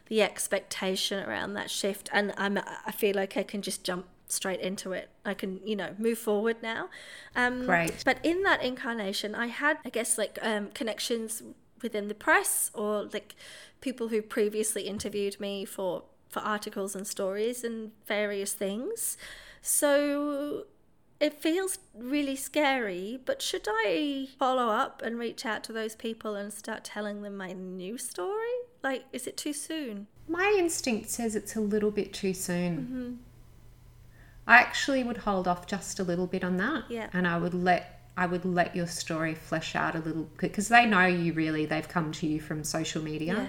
the 0.08 0.22
expectation 0.22 1.22
around 1.28 1.54
that 1.54 1.70
shift. 1.70 2.08
And 2.12 2.32
I'm, 2.36 2.58
I 2.58 2.92
feel 2.92 3.14
like 3.14 3.36
I 3.36 3.42
can 3.42 3.62
just 3.62 3.84
jump 3.84 4.06
straight 4.26 4.60
into 4.60 4.92
it. 4.92 5.10
I 5.24 5.34
can, 5.34 5.60
you 5.64 5.76
know, 5.76 5.94
move 5.98 6.18
forward 6.18 6.56
now. 6.62 6.88
Um, 7.36 7.66
Great. 7.66 8.02
But 8.04 8.18
in 8.22 8.42
that 8.44 8.62
incarnation, 8.62 9.34
I 9.34 9.46
had, 9.48 9.78
I 9.84 9.90
guess, 9.90 10.16
like 10.16 10.38
um, 10.42 10.70
connections 10.72 11.42
within 11.82 12.08
the 12.08 12.14
press 12.14 12.70
or 12.74 13.04
like 13.12 13.34
people 13.80 14.08
who 14.08 14.22
previously 14.22 14.82
interviewed 14.82 15.38
me 15.40 15.64
for 15.64 16.04
for 16.32 16.40
articles 16.40 16.96
and 16.96 17.06
stories 17.06 17.62
and 17.62 17.92
various 18.06 18.54
things. 18.54 19.16
So 19.60 20.64
it 21.20 21.40
feels 21.40 21.78
really 21.94 22.34
scary, 22.34 23.20
but 23.24 23.40
should 23.40 23.68
I 23.68 24.28
follow 24.38 24.68
up 24.68 25.02
and 25.02 25.18
reach 25.18 25.46
out 25.46 25.62
to 25.64 25.72
those 25.72 25.94
people 25.94 26.34
and 26.34 26.52
start 26.52 26.82
telling 26.82 27.22
them 27.22 27.36
my 27.36 27.52
new 27.52 27.98
story? 27.98 28.56
Like, 28.82 29.04
is 29.12 29.26
it 29.26 29.36
too 29.36 29.52
soon? 29.52 30.08
My 30.26 30.56
instinct 30.58 31.10
says 31.10 31.36
it's 31.36 31.54
a 31.54 31.60
little 31.60 31.90
bit 31.90 32.12
too 32.12 32.34
soon. 32.34 32.76
Mm-hmm. 32.76 33.12
I 34.46 34.56
actually 34.56 35.04
would 35.04 35.18
hold 35.18 35.46
off 35.46 35.66
just 35.66 36.00
a 36.00 36.02
little 36.02 36.26
bit 36.26 36.42
on 36.42 36.56
that. 36.56 36.84
Yeah. 36.88 37.08
And 37.12 37.28
I 37.28 37.38
would 37.38 37.54
let 37.54 38.00
I 38.16 38.26
would 38.26 38.44
let 38.44 38.76
your 38.76 38.86
story 38.86 39.34
flesh 39.34 39.74
out 39.74 39.94
a 39.94 40.00
little 40.00 40.28
because 40.36 40.68
they 40.68 40.84
know 40.86 41.06
you 41.06 41.32
really. 41.32 41.66
They've 41.66 41.88
come 41.88 42.12
to 42.12 42.26
you 42.26 42.40
from 42.40 42.64
social 42.64 43.02
media. 43.02 43.34
Yeah. 43.34 43.48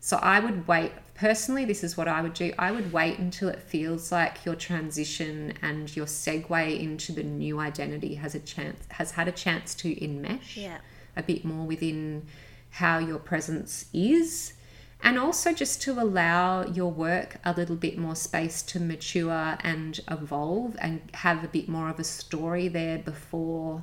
So 0.00 0.16
I 0.16 0.40
would 0.40 0.66
wait. 0.66 0.92
Personally, 1.14 1.66
this 1.66 1.84
is 1.84 1.96
what 1.98 2.08
I 2.08 2.22
would 2.22 2.32
do. 2.32 2.52
I 2.58 2.72
would 2.72 2.92
wait 2.92 3.18
until 3.18 3.50
it 3.50 3.60
feels 3.60 4.10
like 4.10 4.46
your 4.46 4.54
transition 4.54 5.52
and 5.60 5.94
your 5.94 6.06
segue 6.06 6.80
into 6.80 7.12
the 7.12 7.22
new 7.22 7.58
identity 7.60 8.14
has 8.14 8.34
a 8.34 8.40
chance 8.40 8.78
has 8.88 9.10
had 9.12 9.28
a 9.28 9.32
chance 9.32 9.74
to 9.76 9.94
enmesh 9.94 10.56
Yeah. 10.56 10.78
a 11.14 11.22
bit 11.22 11.44
more 11.44 11.66
within 11.66 12.26
how 12.70 12.98
your 12.98 13.18
presence 13.18 13.86
is 13.92 14.54
and 15.02 15.18
also 15.18 15.52
just 15.52 15.82
to 15.82 16.00
allow 16.00 16.64
your 16.64 16.90
work 16.90 17.36
a 17.44 17.52
little 17.52 17.76
bit 17.76 17.98
more 17.98 18.14
space 18.14 18.62
to 18.62 18.80
mature 18.80 19.58
and 19.62 20.00
evolve 20.10 20.76
and 20.80 21.02
have 21.14 21.44
a 21.44 21.48
bit 21.48 21.68
more 21.68 21.90
of 21.90 21.98
a 21.98 22.04
story 22.04 22.68
there 22.68 22.98
before 22.98 23.82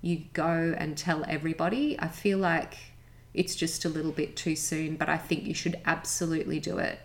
you 0.00 0.22
go 0.32 0.74
and 0.78 0.96
tell 0.96 1.24
everybody. 1.28 1.98
I 1.98 2.08
feel 2.08 2.38
like 2.38 2.76
it's 3.38 3.54
just 3.54 3.84
a 3.84 3.88
little 3.88 4.10
bit 4.10 4.36
too 4.36 4.56
soon, 4.56 4.96
but 4.96 5.08
I 5.08 5.16
think 5.16 5.44
you 5.44 5.54
should 5.54 5.80
absolutely 5.86 6.58
do 6.58 6.78
it 6.78 6.98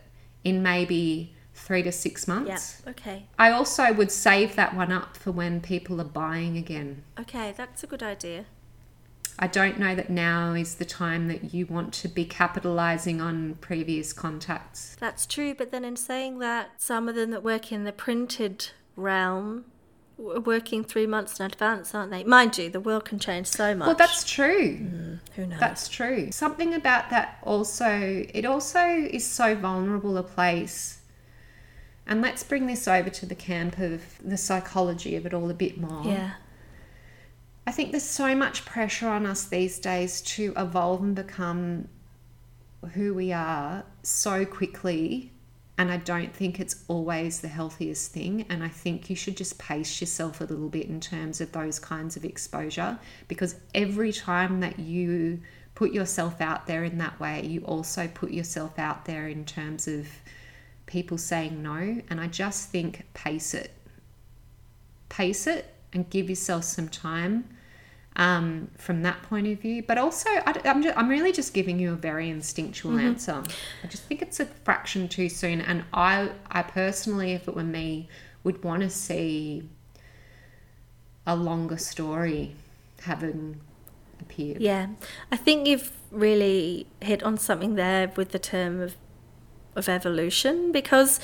in 0.43 0.63
maybe 0.63 1.35
three 1.53 1.83
to 1.83 1.91
six 1.91 2.27
months. 2.27 2.81
Yeah. 2.83 2.91
Okay. 2.91 3.25
I 3.37 3.51
also 3.51 3.93
would 3.93 4.11
save 4.11 4.55
that 4.55 4.75
one 4.75 4.91
up 4.91 5.15
for 5.15 5.31
when 5.31 5.61
people 5.61 6.01
are 6.01 6.05
buying 6.05 6.57
again. 6.57 7.03
Okay, 7.19 7.53
that's 7.55 7.83
a 7.83 7.87
good 7.87 8.01
idea. 8.01 8.45
I 9.37 9.45
don't 9.47 9.77
know 9.77 9.93
that 9.93 10.09
now 10.09 10.53
is 10.53 10.75
the 10.75 10.85
time 10.85 11.27
that 11.27 11.53
you 11.53 11.67
want 11.67 11.93
to 11.95 12.07
be 12.07 12.25
capitalizing 12.25 13.21
on 13.21 13.55
previous 13.61 14.11
contacts. 14.11 14.95
That's 14.99 15.27
true, 15.27 15.53
but 15.53 15.71
then 15.71 15.85
in 15.85 15.95
saying 15.95 16.39
that, 16.39 16.81
some 16.81 17.07
of 17.07 17.15
them 17.15 17.29
that 17.31 17.43
work 17.43 17.71
in 17.71 17.83
the 17.83 17.91
printed 17.91 18.69
realm 18.95 19.65
working 20.17 20.83
three 20.83 21.07
months 21.07 21.39
in 21.39 21.45
advance, 21.45 21.93
aren't 21.93 22.11
they? 22.11 22.23
Mind 22.23 22.57
you, 22.57 22.69
the 22.69 22.79
world 22.79 23.05
can 23.05 23.19
change 23.19 23.47
so 23.47 23.75
much. 23.75 23.87
Well, 23.87 23.95
that's 23.95 24.23
true. 24.23 24.77
Mm, 24.77 25.19
who 25.35 25.47
knows. 25.47 25.59
That's 25.59 25.87
true. 25.87 26.31
Something 26.31 26.73
about 26.73 27.09
that 27.09 27.39
also, 27.43 28.25
it 28.33 28.45
also 28.45 28.85
is 28.87 29.25
so 29.25 29.55
vulnerable 29.55 30.17
a 30.17 30.23
place. 30.23 30.99
And 32.05 32.21
let's 32.21 32.43
bring 32.43 32.67
this 32.67 32.87
over 32.87 33.09
to 33.09 33.25
the 33.25 33.35
camp 33.35 33.79
of 33.79 34.01
the 34.23 34.37
psychology 34.37 35.15
of 35.15 35.25
it 35.25 35.33
all 35.33 35.49
a 35.49 35.53
bit 35.53 35.77
more. 35.77 36.03
yeah. 36.05 36.33
I 37.65 37.71
think 37.71 37.91
there's 37.91 38.03
so 38.03 38.35
much 38.35 38.65
pressure 38.65 39.07
on 39.07 39.25
us 39.25 39.45
these 39.45 39.79
days 39.79 40.21
to 40.21 40.53
evolve 40.57 41.01
and 41.01 41.15
become 41.15 41.87
who 42.93 43.13
we 43.13 43.31
are 43.31 43.85
so 44.01 44.45
quickly. 44.45 45.31
And 45.77 45.91
I 45.91 45.97
don't 45.97 46.33
think 46.33 46.59
it's 46.59 46.83
always 46.87 47.41
the 47.41 47.47
healthiest 47.47 48.11
thing. 48.11 48.45
And 48.49 48.63
I 48.63 48.67
think 48.67 49.09
you 49.09 49.15
should 49.15 49.35
just 49.35 49.57
pace 49.57 49.99
yourself 50.01 50.39
a 50.39 50.45
little 50.45 50.69
bit 50.69 50.87
in 50.87 50.99
terms 50.99 51.41
of 51.41 51.51
those 51.51 51.79
kinds 51.79 52.15
of 52.15 52.23
exposure 52.23 52.99
because 53.27 53.55
every 53.73 54.13
time 54.13 54.59
that 54.59 54.77
you 54.77 55.39
put 55.73 55.91
yourself 55.91 56.41
out 56.41 56.67
there 56.67 56.83
in 56.83 56.99
that 56.99 57.19
way, 57.19 57.43
you 57.45 57.61
also 57.61 58.07
put 58.07 58.31
yourself 58.31 58.77
out 58.77 59.05
there 59.05 59.27
in 59.27 59.45
terms 59.45 59.87
of 59.87 60.07
people 60.85 61.17
saying 61.17 61.63
no. 61.63 62.01
And 62.09 62.21
I 62.21 62.27
just 62.27 62.69
think 62.69 63.05
pace 63.13 63.55
it 63.55 63.71
pace 65.13 65.45
it 65.45 65.71
and 65.93 66.09
give 66.09 66.27
yourself 66.27 66.63
some 66.63 66.89
time 66.89 67.47
um, 68.15 68.69
from 68.77 69.03
that 69.03 69.21
point 69.23 69.47
of 69.47 69.59
view. 69.59 69.83
But 69.83 69.97
also, 69.97 70.29
I, 70.29 70.59
am 70.65 70.83
just, 70.83 70.97
I'm 70.97 71.09
really 71.09 71.31
just 71.31 71.53
giving 71.53 71.79
you 71.79 71.93
a 71.93 71.95
very 71.95 72.29
instinctual 72.29 72.99
answer. 72.99 73.43
I 73.83 73.87
just 73.87 74.03
think 74.03 74.21
it's 74.21 74.39
a 74.39 74.45
fraction 74.45 75.07
too 75.07 75.29
soon. 75.29 75.61
And 75.61 75.83
I, 75.93 76.31
I 76.49 76.63
personally, 76.63 77.33
if 77.33 77.47
it 77.47 77.55
were 77.55 77.63
me, 77.63 78.07
would 78.43 78.63
want 78.63 78.81
to 78.81 78.89
see 78.89 79.69
a 81.25 81.35
longer 81.35 81.77
story 81.77 82.55
having 83.01 83.59
appeared. 84.19 84.61
Yeah, 84.61 84.87
I 85.31 85.37
think 85.37 85.67
you've 85.67 85.91
really 86.11 86.87
hit 87.01 87.23
on 87.23 87.37
something 87.37 87.75
there 87.75 88.11
with 88.15 88.31
the 88.31 88.39
term 88.39 88.81
of 88.81 88.95
of 89.75 89.89
evolution 89.89 90.71
because 90.71 91.19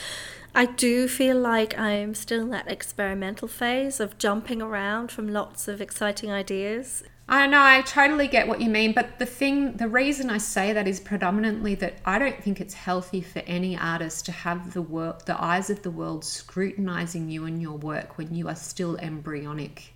I 0.54 0.66
do 0.66 1.08
feel 1.08 1.38
like 1.38 1.78
I'm 1.78 2.16
still 2.16 2.42
in 2.42 2.50
that 2.50 2.70
experimental 2.70 3.48
phase 3.48 4.00
of 4.00 4.18
jumping 4.18 4.62
around 4.62 5.12
from 5.12 5.28
lots 5.28 5.68
of 5.68 5.80
exciting 5.80 6.32
ideas. 6.32 7.04
I 7.32 7.46
know, 7.46 7.62
I 7.62 7.84
totally 7.84 8.28
get 8.28 8.48
what 8.48 8.60
you 8.60 8.72
mean, 8.72 8.92
but 8.94 9.20
the 9.20 9.26
thing, 9.28 9.74
the 9.74 9.88
reason 9.88 10.32
I 10.32 10.40
say 10.40 10.74
that 10.74 10.88
is 10.88 11.00
predominantly 11.00 11.76
that 11.76 12.00
I 12.04 12.18
don't 12.18 12.44
think 12.44 12.60
it's 12.60 12.74
healthy 12.74 13.22
for 13.22 13.40
any 13.46 13.78
artist 13.78 14.26
to 14.26 14.32
have 14.32 14.74
the 14.74 14.82
world, 14.82 15.28
the 15.28 15.40
eyes 15.40 15.70
of 15.70 15.84
the 15.84 15.92
world 15.92 16.26
scrutinizing 16.26 17.30
you 17.30 17.46
and 17.46 17.62
your 17.62 17.78
work 17.78 18.18
when 18.18 18.34
you 18.34 18.48
are 18.48 18.56
still 18.56 18.98
embryonic. 18.98 19.94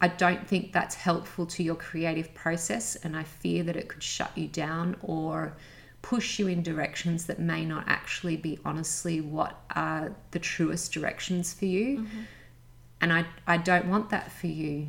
I 0.00 0.08
don't 0.08 0.48
think 0.48 0.72
that's 0.72 0.94
helpful 0.94 1.44
to 1.46 1.62
your 1.62 1.76
creative 1.76 2.32
process, 2.32 2.96
and 2.96 3.14
I 3.18 3.24
fear 3.24 3.62
that 3.64 3.76
it 3.76 3.88
could 3.88 4.02
shut 4.02 4.36
you 4.36 4.48
down 4.48 4.96
or 5.02 5.54
push 6.02 6.38
you 6.38 6.48
in 6.48 6.62
directions 6.62 7.26
that 7.26 7.38
may 7.38 7.64
not 7.64 7.84
actually 7.86 8.36
be 8.36 8.58
honestly 8.64 9.20
what 9.20 9.62
are 9.74 10.14
the 10.32 10.38
truest 10.38 10.92
directions 10.92 11.54
for 11.54 11.64
you. 11.64 11.98
Mm-hmm. 11.98 12.20
And 13.00 13.12
I, 13.12 13.24
I 13.46 13.56
don't 13.56 13.86
want 13.86 14.10
that 14.10 14.30
for 14.30 14.48
you 14.48 14.88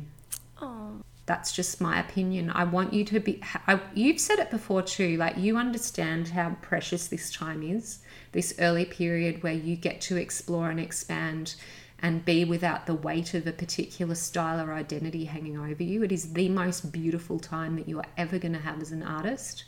Oh, 0.60 1.02
that's 1.26 1.52
just 1.52 1.80
my 1.80 1.98
opinion. 1.98 2.50
I 2.50 2.64
want 2.64 2.92
you 2.92 3.04
to 3.06 3.20
be. 3.20 3.40
I, 3.66 3.80
you've 3.94 4.20
said 4.20 4.38
it 4.38 4.50
before 4.50 4.82
too. 4.82 5.16
Like 5.16 5.36
you 5.36 5.56
understand 5.56 6.28
how 6.28 6.56
precious 6.60 7.08
this 7.08 7.32
time 7.32 7.62
is, 7.62 8.00
this 8.32 8.54
early 8.58 8.84
period 8.84 9.42
where 9.42 9.54
you 9.54 9.76
get 9.76 10.00
to 10.02 10.16
explore 10.16 10.70
and 10.70 10.78
expand, 10.78 11.54
and 12.00 12.24
be 12.24 12.44
without 12.44 12.86
the 12.86 12.94
weight 12.94 13.34
of 13.34 13.46
a 13.46 13.52
particular 13.52 14.14
style 14.14 14.60
or 14.60 14.72
identity 14.72 15.24
hanging 15.24 15.58
over 15.58 15.82
you. 15.82 16.02
It 16.02 16.12
is 16.12 16.32
the 16.32 16.48
most 16.48 16.92
beautiful 16.92 17.38
time 17.38 17.76
that 17.76 17.88
you 17.88 17.98
are 17.98 18.06
ever 18.16 18.38
going 18.38 18.54
to 18.54 18.60
have 18.60 18.80
as 18.80 18.92
an 18.92 19.02
artist. 19.02 19.64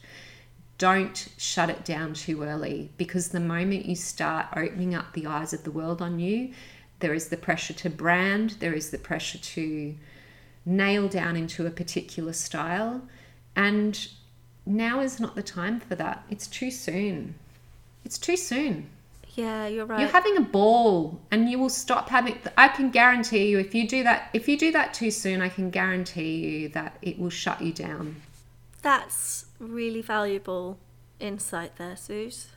Don't 0.78 1.28
shut 1.38 1.70
it 1.70 1.84
down 1.84 2.14
too 2.14 2.42
early 2.42 2.90
because 2.96 3.28
the 3.28 3.40
moment 3.40 3.86
you 3.86 3.96
start 3.96 4.48
opening 4.54 4.94
up 4.94 5.12
the 5.12 5.26
eyes 5.26 5.52
of 5.52 5.64
the 5.64 5.70
world 5.70 6.02
on 6.02 6.18
you, 6.18 6.52
there 7.00 7.14
is 7.14 7.28
the 7.28 7.36
pressure 7.36 7.74
to 7.74 7.90
brand. 7.90 8.56
There 8.60 8.74
is 8.74 8.90
the 8.90 8.98
pressure 8.98 9.38
to 9.38 9.94
nail 10.66 11.08
down 11.08 11.36
into 11.36 11.66
a 11.66 11.70
particular 11.70 12.32
style. 12.32 13.02
And 13.54 14.08
now 14.66 15.00
is 15.00 15.18
not 15.18 15.34
the 15.34 15.42
time 15.42 15.80
for 15.80 15.94
that. 15.94 16.24
It's 16.28 16.46
too 16.46 16.70
soon. 16.70 17.34
It's 18.04 18.18
too 18.18 18.36
soon. 18.36 18.90
Yeah, 19.34 19.66
you're 19.66 19.86
right. 19.86 20.00
You're 20.00 20.08
having 20.08 20.36
a 20.36 20.42
ball 20.42 21.20
and 21.30 21.50
you 21.50 21.58
will 21.58 21.68
stop 21.68 22.08
having 22.08 22.38
I 22.56 22.68
can 22.68 22.90
guarantee 22.90 23.48
you 23.48 23.58
if 23.58 23.74
you 23.74 23.86
do 23.86 24.02
that 24.02 24.30
if 24.32 24.48
you 24.48 24.56
do 24.56 24.72
that 24.72 24.94
too 24.94 25.10
soon, 25.10 25.42
I 25.42 25.50
can 25.50 25.70
guarantee 25.70 26.36
you 26.36 26.68
that 26.70 26.96
it 27.02 27.18
will 27.18 27.30
shut 27.30 27.60
you 27.60 27.72
down. 27.72 28.16
That's 28.80 29.45
really 29.58 30.02
valuable 30.02 30.78
insight 31.20 31.76
there, 31.76 31.96
Suze. 31.96 32.48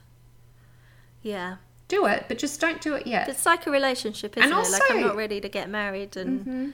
Yeah. 1.21 1.57
Do 1.87 2.05
it, 2.05 2.25
but 2.27 2.37
just 2.37 2.61
don't 2.61 2.81
do 2.81 2.93
it 2.95 3.07
yet. 3.07 3.27
It's 3.29 3.45
like 3.45 3.65
a 3.65 3.71
relationship, 3.71 4.37
isn't 4.37 4.51
And 4.51 4.65
it? 4.65 4.71
Like 4.71 4.81
I'm 4.89 5.01
not 5.01 5.15
ready 5.15 5.41
to 5.41 5.49
get 5.49 5.69
married 5.69 6.15
and 6.15 6.39
Mm-hmm. 6.41 6.69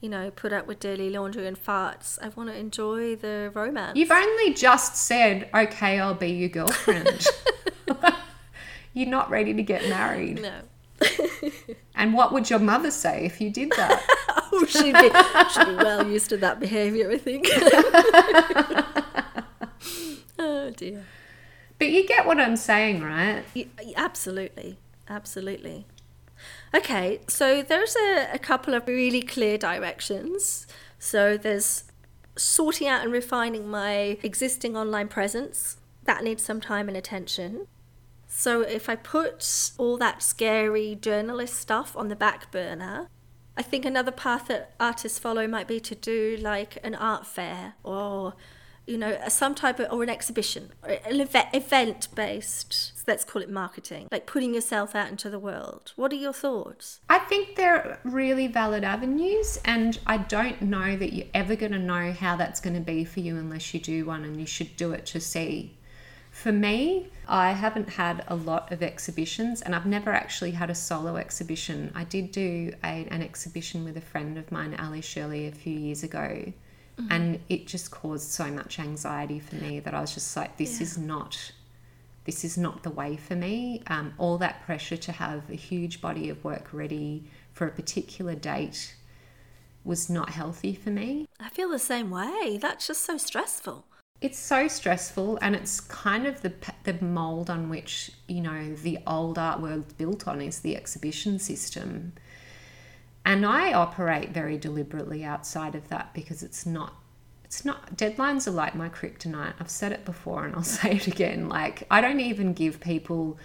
you 0.00 0.08
know, 0.08 0.30
put 0.30 0.52
up 0.52 0.66
with 0.66 0.78
dirty 0.80 1.10
laundry 1.10 1.46
and 1.46 1.56
farts. 1.62 2.18
I 2.22 2.28
want 2.28 2.48
to 2.48 2.56
enjoy 2.56 3.16
the 3.16 3.50
romance. 3.54 3.96
You've 3.98 4.10
only 4.12 4.54
just 4.54 4.96
said, 4.96 5.48
"Okay, 5.54 5.98
I'll 5.98 6.14
be 6.14 6.28
your 6.30 6.48
girlfriend." 6.48 7.26
You're 8.94 9.08
not 9.08 9.30
ready 9.30 9.52
to 9.54 9.62
get 9.62 9.88
married. 9.88 10.42
no. 10.42 10.60
And 11.94 12.14
what 12.14 12.32
would 12.32 12.48
your 12.50 12.58
mother 12.58 12.90
say 12.90 13.24
if 13.26 13.40
you 13.40 13.50
did 13.50 13.70
that? 13.76 14.02
Oh, 14.52 14.64
she'd 14.66 14.94
be, 14.94 15.10
she'd 15.52 15.66
be 15.76 15.84
well 15.84 16.06
used 16.10 16.30
to 16.30 16.36
that 16.38 16.58
behaviour, 16.58 17.10
I 17.10 17.18
think. 17.18 17.46
Dear. 20.90 21.04
but 21.78 21.88
you 21.90 22.06
get 22.06 22.26
what 22.26 22.38
I'm 22.38 22.56
saying, 22.56 23.02
right? 23.02 23.44
Y- 23.54 23.66
y- 23.82 23.92
Absolutely, 23.96 24.78
absolutely. 25.08 25.86
Okay, 26.74 27.20
so 27.28 27.62
there's 27.62 27.94
a, 27.96 28.28
a 28.32 28.38
couple 28.38 28.74
of 28.74 28.86
really 28.88 29.22
clear 29.22 29.56
directions. 29.58 30.66
So 30.98 31.36
there's 31.36 31.84
sorting 32.36 32.88
out 32.88 33.02
and 33.02 33.12
refining 33.12 33.68
my 33.68 34.18
existing 34.22 34.76
online 34.76 35.08
presence. 35.08 35.76
That 36.04 36.24
needs 36.24 36.42
some 36.42 36.60
time 36.60 36.88
and 36.88 36.96
attention. 36.96 37.66
So 38.26 38.62
if 38.62 38.88
I 38.88 38.96
put 38.96 39.72
all 39.78 39.96
that 39.98 40.22
scary 40.22 40.96
journalist 41.00 41.54
stuff 41.54 41.96
on 41.96 42.08
the 42.08 42.16
back 42.16 42.50
burner, 42.50 43.08
I 43.56 43.62
think 43.62 43.84
another 43.84 44.10
path 44.10 44.48
that 44.48 44.72
artists 44.80 45.18
follow 45.18 45.46
might 45.46 45.68
be 45.68 45.78
to 45.80 45.94
do 45.94 46.38
like 46.40 46.78
an 46.82 46.94
art 46.94 47.26
fair 47.26 47.74
or 47.84 48.32
you 48.86 48.98
know 48.98 49.18
some 49.28 49.54
type 49.54 49.78
of 49.78 49.92
or 49.92 50.02
an 50.02 50.10
exhibition 50.10 50.72
or 50.82 50.90
an 50.90 51.20
event, 51.52 52.08
based 52.14 52.92
let's 53.06 53.24
call 53.24 53.42
it 53.42 53.50
marketing 53.50 54.08
like 54.10 54.26
putting 54.26 54.54
yourself 54.54 54.94
out 54.94 55.08
into 55.08 55.28
the 55.28 55.38
world 55.38 55.92
what 55.96 56.12
are 56.12 56.16
your 56.16 56.32
thoughts 56.32 57.00
I 57.08 57.18
think 57.18 57.56
they're 57.56 57.98
really 58.04 58.46
valid 58.46 58.84
avenues, 58.84 59.58
and 59.64 59.98
I 60.06 60.16
don't 60.16 60.62
know 60.62 60.96
that 60.96 61.12
you're 61.12 61.26
ever 61.34 61.56
going 61.56 61.72
to 61.72 61.78
know 61.78 62.12
how 62.12 62.36
that's 62.36 62.60
going 62.60 62.74
to 62.74 62.80
be 62.80 63.04
for 63.04 63.20
you 63.20 63.36
unless 63.36 63.74
you 63.74 63.80
do 63.80 64.06
one, 64.06 64.24
and 64.24 64.40
you 64.40 64.46
should 64.46 64.76
do 64.76 64.92
it 64.92 65.06
to 65.06 65.20
see. 65.20 65.76
For 66.30 66.52
me, 66.52 67.08
I 67.28 67.52
haven't 67.52 67.90
had 67.90 68.24
a 68.28 68.34
lot 68.34 68.72
of 68.72 68.82
exhibitions, 68.82 69.60
and 69.60 69.74
I've 69.74 69.86
never 69.86 70.10
actually 70.10 70.52
had 70.52 70.70
a 70.70 70.74
solo 70.74 71.16
exhibition. 71.16 71.92
I 71.94 72.04
did 72.04 72.32
do 72.32 72.72
a, 72.82 73.06
an 73.10 73.22
exhibition 73.22 73.84
with 73.84 73.96
a 73.96 74.00
friend 74.00 74.38
of 74.38 74.50
mine, 74.50 74.74
Ali 74.78 75.02
Shirley, 75.02 75.46
a 75.46 75.52
few 75.52 75.78
years 75.78 76.02
ago, 76.02 76.52
and 77.10 77.40
it 77.48 77.66
just 77.66 77.90
caused 77.90 78.30
so 78.30 78.46
much 78.50 78.78
anxiety 78.78 79.40
for 79.40 79.56
me 79.56 79.80
that 79.80 79.92
I 79.94 80.00
was 80.00 80.14
just 80.14 80.36
like, 80.36 80.56
this 80.56 80.78
Yeah. 80.78 80.84
is 80.86 80.98
not 80.98 81.52
this 82.24 82.44
is 82.44 82.56
not 82.56 82.84
the 82.84 82.90
way 82.90 83.16
for 83.16 83.34
me. 83.34 83.82
Um, 83.88 84.14
all 84.16 84.38
that 84.38 84.62
pressure 84.64 84.96
to 84.96 85.10
have 85.12 85.50
a 85.50 85.56
huge 85.56 86.00
body 86.00 86.28
of 86.30 86.44
work 86.44 86.72
ready 86.72 87.24
for 87.52 87.66
a 87.66 87.70
particular 87.72 88.36
date 88.36 88.94
was 89.84 90.08
not 90.08 90.30
healthy 90.30 90.74
for 90.74 90.90
me. 90.90 91.26
i 91.40 91.48
feel 91.48 91.68
the 91.68 91.78
same 91.80 92.08
way 92.10 92.56
that's 92.60 92.86
just 92.86 93.04
so 93.04 93.16
stressful 93.18 93.84
It's 94.20 94.38
so 94.38 94.68
stressful, 94.68 95.36
and 95.42 95.56
it's 95.56 95.80
kind 95.80 96.24
of 96.28 96.42
the 96.42 96.52
the 96.84 96.94
mold 97.04 97.50
on 97.50 97.68
which 97.68 98.12
you 98.28 98.40
know 98.40 98.74
the 98.76 98.98
old 99.04 99.36
art 99.38 99.60
world 99.60 99.96
built 99.98 100.28
on 100.28 100.40
is 100.40 100.60
the 100.60 100.76
exhibition 100.76 101.40
system. 101.40 102.12
And 103.24 103.46
I 103.46 103.72
operate 103.72 104.30
very 104.30 104.58
deliberately 104.58 105.24
outside 105.24 105.74
of 105.74 105.88
that 105.88 106.12
because 106.12 106.42
it's 106.42 106.66
not 106.66 106.94
it's 107.44 107.64
not 107.64 107.96
deadlines 107.96 108.48
are 108.48 108.52
like 108.52 108.74
my 108.74 108.88
kryptonite. 108.88 109.54
I've 109.60 109.70
said 109.70 109.92
it 109.92 110.04
before 110.04 110.44
and 110.44 110.54
I'll 110.54 110.62
say 110.80 110.92
it 110.92 111.06
again. 111.06 111.48
Like 111.48 111.86
I 111.90 112.00
don't 112.00 112.20
even 112.20 112.52
give 112.52 112.80
people 112.80 113.38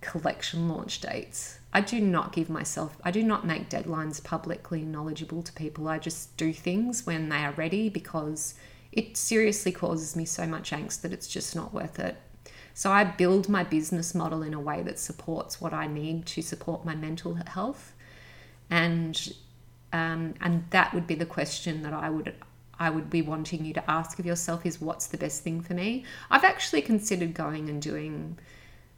collection 0.00 0.68
launch 0.68 1.00
dates. 1.00 1.58
I 1.72 1.80
do 1.80 2.00
not 2.00 2.32
give 2.32 2.48
myself 2.48 2.96
I 3.04 3.10
do 3.10 3.22
not 3.22 3.46
make 3.46 3.68
deadlines 3.68 4.22
publicly 4.22 4.82
knowledgeable 4.82 5.42
to 5.42 5.52
people. 5.52 5.88
I 5.88 5.98
just 5.98 6.36
do 6.36 6.52
things 6.52 7.06
when 7.06 7.28
they 7.28 7.44
are 7.44 7.52
ready 7.52 7.88
because 7.88 8.54
it 8.90 9.16
seriously 9.16 9.70
causes 9.70 10.16
me 10.16 10.24
so 10.24 10.46
much 10.46 10.70
angst 10.70 11.02
that 11.02 11.12
it's 11.12 11.28
just 11.28 11.54
not 11.54 11.72
worth 11.72 11.98
it. 12.00 12.16
So 12.74 12.90
I 12.90 13.04
build 13.04 13.48
my 13.48 13.64
business 13.64 14.14
model 14.14 14.42
in 14.42 14.54
a 14.54 14.60
way 14.60 14.82
that 14.82 14.98
supports 14.98 15.60
what 15.60 15.72
I 15.72 15.86
need 15.86 16.26
to 16.26 16.42
support 16.42 16.84
my 16.84 16.94
mental 16.94 17.34
health 17.34 17.92
and 18.70 19.32
um, 19.92 20.34
and 20.40 20.64
that 20.70 20.92
would 20.92 21.06
be 21.06 21.14
the 21.14 21.26
question 21.26 21.82
that 21.82 21.92
I 21.92 22.10
would 22.10 22.34
I 22.78 22.90
would 22.90 23.10
be 23.10 23.22
wanting 23.22 23.64
you 23.64 23.74
to 23.74 23.90
ask 23.90 24.18
of 24.18 24.26
yourself 24.26 24.64
is 24.64 24.80
what's 24.80 25.06
the 25.06 25.18
best 25.18 25.42
thing 25.42 25.60
for 25.60 25.74
me. 25.74 26.04
I've 26.30 26.44
actually 26.44 26.82
considered 26.82 27.34
going 27.34 27.68
and 27.68 27.82
doing 27.82 28.38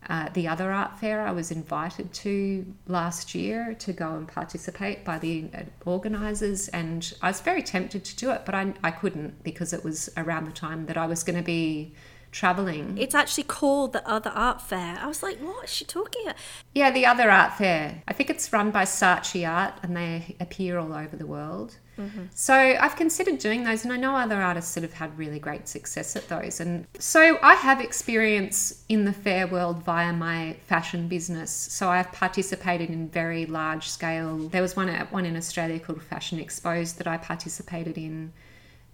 uh, 0.09 0.29
the 0.33 0.49
other 0.49 0.73
art 0.73 0.99
fair 0.99 1.21
I 1.27 1.31
was 1.31 1.51
invited 1.51 2.13
to 2.15 2.67
last 2.87 3.35
year 3.35 3.75
to 3.81 3.93
go 3.93 4.15
and 4.15 4.27
participate 4.27 5.05
by 5.05 5.19
the 5.19 5.49
uh, 5.55 5.63
organisers, 5.85 6.69
and 6.69 7.13
I 7.21 7.29
was 7.29 7.41
very 7.41 7.63
tempted 7.63 8.05
to 8.05 8.17
do 8.17 8.31
it, 8.31 8.43
but 8.47 8.55
I, 8.55 8.73
I 8.83 8.91
couldn't 8.91 9.43
because 9.43 9.73
it 9.73 9.85
was 9.85 10.11
around 10.17 10.47
the 10.47 10.53
time 10.53 10.87
that 10.87 10.97
I 10.97 11.07
was 11.07 11.23
going 11.23 11.37
to 11.37 11.45
be 11.45 11.95
traveling. 12.33 12.97
it's 12.99 13.15
actually 13.15 13.45
called 13.45 13.93
the 13.93 14.09
other 14.09 14.31
art 14.31 14.61
fair 14.61 14.99
i 15.01 15.07
was 15.07 15.23
like 15.23 15.39
what 15.39 15.65
is 15.65 15.71
she 15.71 15.85
talking 15.85 16.23
about 16.25 16.37
Yeah, 16.73 16.91
the 16.93 17.05
other 17.07 17.31
art 17.31 17.55
fair. 17.55 18.03
I 18.07 18.13
think 18.13 18.31
it's 18.31 18.53
run 18.53 18.71
by 18.71 18.85
Saatchi 18.85 19.49
Art 19.49 19.75
and 19.83 19.97
they 19.97 20.37
appear 20.39 20.79
all 20.79 20.93
over 20.93 21.17
the 21.17 21.27
world. 21.27 21.77
Mm-hmm. 21.99 22.27
So 22.33 22.55
I've 22.55 22.95
considered 22.95 23.39
doing 23.41 23.65
those 23.65 23.83
and 23.85 23.93
I 23.93 23.97
know 23.97 24.15
other 24.15 24.41
artists 24.41 24.75
that 24.75 24.85
have 24.85 24.93
had 24.93 25.19
really 25.19 25.41
great 25.41 25.67
success 25.69 26.15
at 26.15 26.29
those. 26.29 26.61
And 26.61 26.87
so 26.99 27.39
I 27.43 27.55
have 27.55 27.81
experience 27.81 28.85
in 28.89 29.05
the 29.05 29.13
fair 29.13 29.47
world 29.49 29.83
via 29.83 30.13
my 30.13 30.57
fashion 30.67 31.09
business. 31.09 31.51
So 31.51 31.89
I've 31.89 32.13
participated 32.13 32.89
in 32.91 33.09
very 33.09 33.47
large 33.47 33.89
scale. 33.89 34.37
There 34.49 34.63
was 34.63 34.77
one 34.77 34.89
at 34.89 35.13
one 35.13 35.27
in 35.27 35.37
Australia 35.37 35.81
called 35.81 36.03
Fashion 36.03 36.39
Exposed 36.39 36.99
that 36.99 37.09
I 37.09 37.17
participated 37.17 37.99
in. 37.99 38.33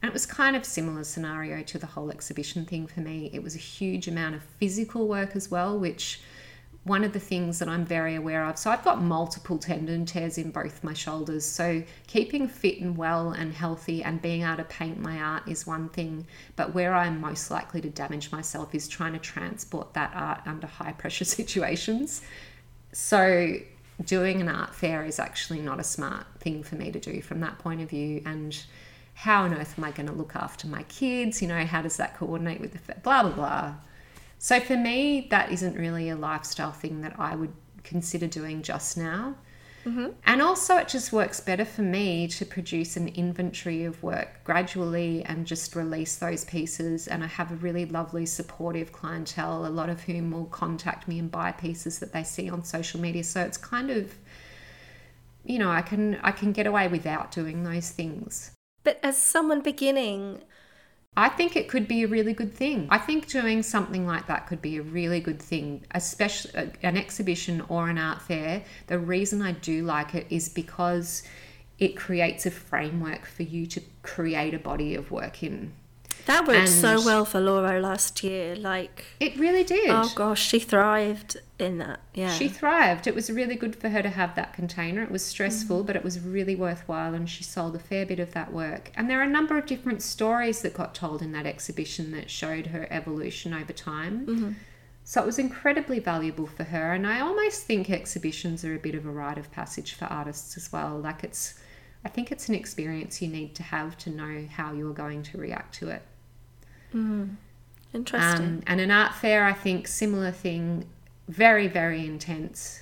And 0.06 0.12
it 0.12 0.14
was 0.14 0.24
kind 0.24 0.54
of 0.54 0.64
similar 0.64 1.02
scenario 1.02 1.64
to 1.64 1.78
the 1.78 1.86
whole 1.86 2.12
exhibition 2.12 2.64
thing 2.64 2.86
for 2.86 3.00
me. 3.00 3.28
It 3.32 3.42
was 3.42 3.56
a 3.56 3.58
huge 3.58 4.06
amount 4.06 4.36
of 4.36 4.42
physical 4.44 5.08
work 5.08 5.34
as 5.34 5.50
well, 5.50 5.76
which 5.76 6.20
one 6.84 7.02
of 7.02 7.12
the 7.12 7.18
things 7.18 7.58
that 7.58 7.68
I'm 7.68 7.84
very 7.84 8.14
aware 8.14 8.44
of. 8.44 8.56
So 8.56 8.70
I've 8.70 8.84
got 8.84 9.02
multiple 9.02 9.58
tendon 9.58 10.06
tears 10.06 10.38
in 10.38 10.52
both 10.52 10.84
my 10.84 10.92
shoulders. 10.92 11.44
So 11.44 11.82
keeping 12.06 12.46
fit 12.46 12.78
and 12.78 12.96
well 12.96 13.30
and 13.32 13.52
healthy 13.52 14.04
and 14.04 14.22
being 14.22 14.42
able 14.42 14.58
to 14.58 14.64
paint 14.66 15.00
my 15.00 15.18
art 15.18 15.48
is 15.48 15.66
one 15.66 15.88
thing. 15.88 16.24
But 16.54 16.72
where 16.72 16.94
I'm 16.94 17.20
most 17.20 17.50
likely 17.50 17.80
to 17.80 17.90
damage 17.90 18.30
myself 18.30 18.76
is 18.76 18.86
trying 18.86 19.14
to 19.14 19.18
transport 19.18 19.92
that 19.94 20.12
art 20.14 20.42
under 20.46 20.68
high 20.68 20.92
pressure 20.92 21.24
situations. 21.40 22.22
So 22.92 23.56
doing 24.04 24.40
an 24.40 24.48
art 24.48 24.72
fair 24.72 25.04
is 25.04 25.18
actually 25.18 25.62
not 25.62 25.80
a 25.80 25.84
smart 25.84 26.26
thing 26.38 26.62
for 26.62 26.76
me 26.76 26.92
to 26.92 27.00
do 27.00 27.20
from 27.20 27.40
that 27.40 27.58
point 27.58 27.80
of 27.80 27.90
view. 27.90 28.22
And 28.24 28.56
how 29.16 29.44
on 29.44 29.54
earth 29.54 29.78
am 29.78 29.84
I 29.84 29.92
going 29.92 30.08
to 30.08 30.12
look 30.12 30.36
after 30.36 30.66
my 30.66 30.82
kids? 30.84 31.40
You 31.40 31.48
know, 31.48 31.64
how 31.64 31.80
does 31.80 31.96
that 31.96 32.14
coordinate 32.18 32.60
with 32.60 32.72
the 32.72 32.78
fa- 32.78 33.00
blah 33.02 33.22
blah 33.22 33.32
blah? 33.32 33.74
So 34.38 34.60
for 34.60 34.76
me, 34.76 35.26
that 35.30 35.50
isn't 35.50 35.74
really 35.74 36.10
a 36.10 36.16
lifestyle 36.16 36.70
thing 36.70 37.00
that 37.00 37.18
I 37.18 37.34
would 37.34 37.54
consider 37.82 38.26
doing 38.26 38.60
just 38.60 38.98
now. 38.98 39.34
Mm-hmm. 39.86 40.08
And 40.26 40.42
also, 40.42 40.76
it 40.76 40.88
just 40.88 41.14
works 41.14 41.40
better 41.40 41.64
for 41.64 41.80
me 41.80 42.28
to 42.28 42.44
produce 42.44 42.98
an 42.98 43.08
inventory 43.08 43.84
of 43.84 44.02
work 44.02 44.44
gradually 44.44 45.24
and 45.24 45.46
just 45.46 45.74
release 45.74 46.16
those 46.16 46.44
pieces. 46.44 47.08
And 47.08 47.24
I 47.24 47.28
have 47.28 47.52
a 47.52 47.56
really 47.56 47.86
lovely, 47.86 48.26
supportive 48.26 48.92
clientele, 48.92 49.64
a 49.64 49.68
lot 49.68 49.88
of 49.88 50.02
whom 50.02 50.30
will 50.30 50.46
contact 50.46 51.08
me 51.08 51.18
and 51.18 51.30
buy 51.30 51.52
pieces 51.52 52.00
that 52.00 52.12
they 52.12 52.22
see 52.22 52.50
on 52.50 52.64
social 52.64 53.00
media. 53.00 53.24
So 53.24 53.40
it's 53.40 53.56
kind 53.56 53.90
of, 53.90 54.14
you 55.42 55.58
know, 55.58 55.70
I 55.70 55.80
can 55.80 56.18
I 56.22 56.32
can 56.32 56.52
get 56.52 56.66
away 56.66 56.88
without 56.88 57.30
doing 57.30 57.62
those 57.62 57.88
things. 57.88 58.50
But 58.86 58.98
as 59.02 59.20
someone 59.20 59.60
beginning 59.60 60.40
I 61.18 61.30
think 61.30 61.56
it 61.56 61.66
could 61.68 61.88
be 61.88 62.02
a 62.02 62.08
really 62.08 62.34
good 62.34 62.52
thing. 62.52 62.88
I 62.90 62.98
think 62.98 63.26
doing 63.26 63.62
something 63.62 64.06
like 64.06 64.26
that 64.26 64.46
could 64.46 64.60
be 64.60 64.76
a 64.76 64.82
really 64.82 65.18
good 65.20 65.40
thing, 65.40 65.82
especially 65.92 66.54
uh, 66.54 66.66
an 66.82 66.98
exhibition 66.98 67.62
or 67.70 67.88
an 67.88 67.96
art 67.96 68.20
fair. 68.20 68.62
The 68.88 68.98
reason 68.98 69.40
I 69.40 69.52
do 69.52 69.82
like 69.82 70.14
it 70.14 70.26
is 70.28 70.50
because 70.50 71.22
it 71.78 71.96
creates 71.96 72.44
a 72.44 72.50
framework 72.50 73.24
for 73.24 73.44
you 73.44 73.64
to 73.64 73.80
create 74.02 74.52
a 74.52 74.58
body 74.58 74.94
of 74.94 75.10
work 75.10 75.42
in. 75.42 75.72
that 76.26 76.46
worked 76.46 76.68
so 76.68 77.02
well 77.02 77.24
for 77.24 77.40
laura 77.40 77.80
last 77.80 78.22
year 78.22 78.54
like 78.56 79.04
It 79.20 79.38
really 79.38 79.64
did. 79.64 79.88
oh 79.90 80.12
gosh 80.14 80.42
she 80.50 80.58
thrived 80.58 81.38
in 81.58 81.78
that 81.78 82.00
yeah 82.12 82.32
She 82.32 82.48
thrived. 82.48 83.06
It 83.06 83.14
was 83.14 83.30
really 83.30 83.54
good 83.56 83.74
for 83.74 83.88
her 83.88 84.02
to 84.02 84.10
have 84.10 84.34
that 84.34 84.52
container. 84.52 85.02
It 85.02 85.10
was 85.10 85.24
stressful, 85.24 85.82
Mm. 85.82 85.86
but 85.86 85.96
it 85.96 86.04
was 86.04 86.20
really 86.20 86.54
worthwhile, 86.54 87.14
and 87.14 87.28
she 87.28 87.44
sold 87.44 87.74
a 87.74 87.78
fair 87.78 88.04
bit 88.04 88.20
of 88.20 88.32
that 88.32 88.52
work. 88.52 88.90
And 88.94 89.08
there 89.08 89.20
are 89.20 89.24
a 89.24 89.28
number 89.28 89.56
of 89.56 89.64
different 89.66 90.02
stories 90.02 90.60
that 90.62 90.74
got 90.74 90.94
told 90.94 91.22
in 91.22 91.32
that 91.32 91.46
exhibition 91.46 92.12
that 92.12 92.30
showed 92.30 92.68
her 92.68 92.86
evolution 92.90 93.54
over 93.54 93.72
time. 93.72 94.26
Mm-hmm. 94.26 94.52
So 95.04 95.22
it 95.22 95.26
was 95.26 95.38
incredibly 95.38 95.98
valuable 96.00 96.46
for 96.46 96.64
her. 96.64 96.92
And 96.92 97.06
I 97.06 97.20
almost 97.20 97.62
think 97.62 97.88
exhibitions 97.88 98.64
are 98.64 98.74
a 98.74 98.78
bit 98.78 98.94
of 98.96 99.06
a 99.06 99.10
rite 99.10 99.38
of 99.38 99.50
passage 99.52 99.94
for 99.94 100.06
artists 100.06 100.56
as 100.56 100.72
well. 100.72 100.98
Like 100.98 101.22
it's, 101.22 101.54
I 102.04 102.08
think 102.08 102.32
it's 102.32 102.48
an 102.48 102.56
experience 102.56 103.22
you 103.22 103.28
need 103.28 103.54
to 103.54 103.62
have 103.62 103.96
to 103.98 104.10
know 104.10 104.46
how 104.50 104.72
you're 104.72 104.92
going 104.92 105.22
to 105.22 105.38
react 105.38 105.74
to 105.76 105.90
it. 105.90 106.02
Mm. 106.92 107.36
Interesting. 107.94 108.46
Um, 108.46 108.62
and 108.66 108.80
an 108.80 108.90
art 108.90 109.14
fair, 109.14 109.44
I 109.44 109.52
think, 109.52 109.86
similar 109.86 110.32
thing, 110.32 110.86
very, 111.28 111.68
very 111.68 112.04
intense. 112.04 112.80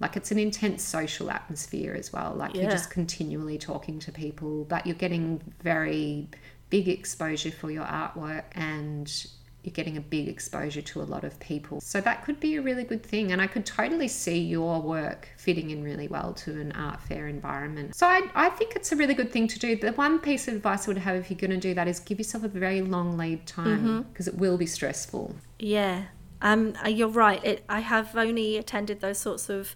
Like 0.00 0.16
it's 0.16 0.30
an 0.30 0.38
intense 0.38 0.82
social 0.82 1.30
atmosphere 1.30 1.94
as 1.94 2.12
well. 2.12 2.34
Like 2.34 2.54
Yeah. 2.54 2.62
you're 2.62 2.70
just 2.70 2.90
continually 2.90 3.58
talking 3.58 3.98
to 4.00 4.12
people, 4.12 4.64
but 4.64 4.86
you're 4.86 4.96
getting 4.96 5.40
very 5.62 6.28
big 6.70 6.88
exposure 6.88 7.50
for 7.50 7.70
your 7.70 7.84
artwork 7.84 8.44
and 8.52 9.26
you're 9.62 9.72
getting 9.72 9.96
a 9.96 10.00
big 10.00 10.28
exposure 10.28 10.82
to 10.82 11.02
a 11.02 11.04
lot 11.04 11.22
of 11.22 11.38
people. 11.38 11.80
So 11.80 12.00
that 12.00 12.24
could 12.24 12.40
be 12.40 12.56
a 12.56 12.62
really 12.62 12.82
good 12.82 13.02
thing. 13.02 13.30
And 13.30 13.40
I 13.40 13.46
could 13.46 13.64
totally 13.64 14.08
see 14.08 14.38
your 14.38 14.80
work 14.80 15.28
fitting 15.36 15.70
in 15.70 15.84
really 15.84 16.08
well 16.08 16.32
to 16.34 16.60
an 16.60 16.72
art 16.72 17.00
fair 17.00 17.28
environment. 17.28 17.94
So 17.94 18.06
I, 18.06 18.22
I 18.34 18.48
think 18.48 18.74
it's 18.74 18.90
a 18.90 18.96
really 18.96 19.14
good 19.14 19.30
thing 19.30 19.46
to 19.48 19.58
do. 19.58 19.76
The 19.76 19.92
one 19.92 20.18
piece 20.18 20.48
of 20.48 20.54
advice 20.54 20.88
I 20.88 20.90
would 20.90 20.98
have 20.98 21.16
if 21.16 21.30
you're 21.30 21.38
going 21.38 21.50
to 21.50 21.58
do 21.58 21.74
that 21.74 21.86
is 21.86 22.00
give 22.00 22.18
yourself 22.18 22.42
a 22.42 22.48
very 22.48 22.80
long 22.80 23.16
lead 23.16 23.46
time 23.46 23.78
mm-hmm. 23.78 24.00
because 24.10 24.26
it 24.26 24.36
will 24.36 24.58
be 24.58 24.66
stressful. 24.66 25.36
Yeah, 25.60 26.06
um, 26.42 26.74
uh, 26.84 26.88
you're 26.88 27.08
right. 27.08 27.42
It, 27.44 27.64
I 27.68 27.80
have 27.80 28.16
only 28.16 28.58
attended 28.58 29.00
those 29.00 29.18
sorts 29.18 29.48
of 29.48 29.74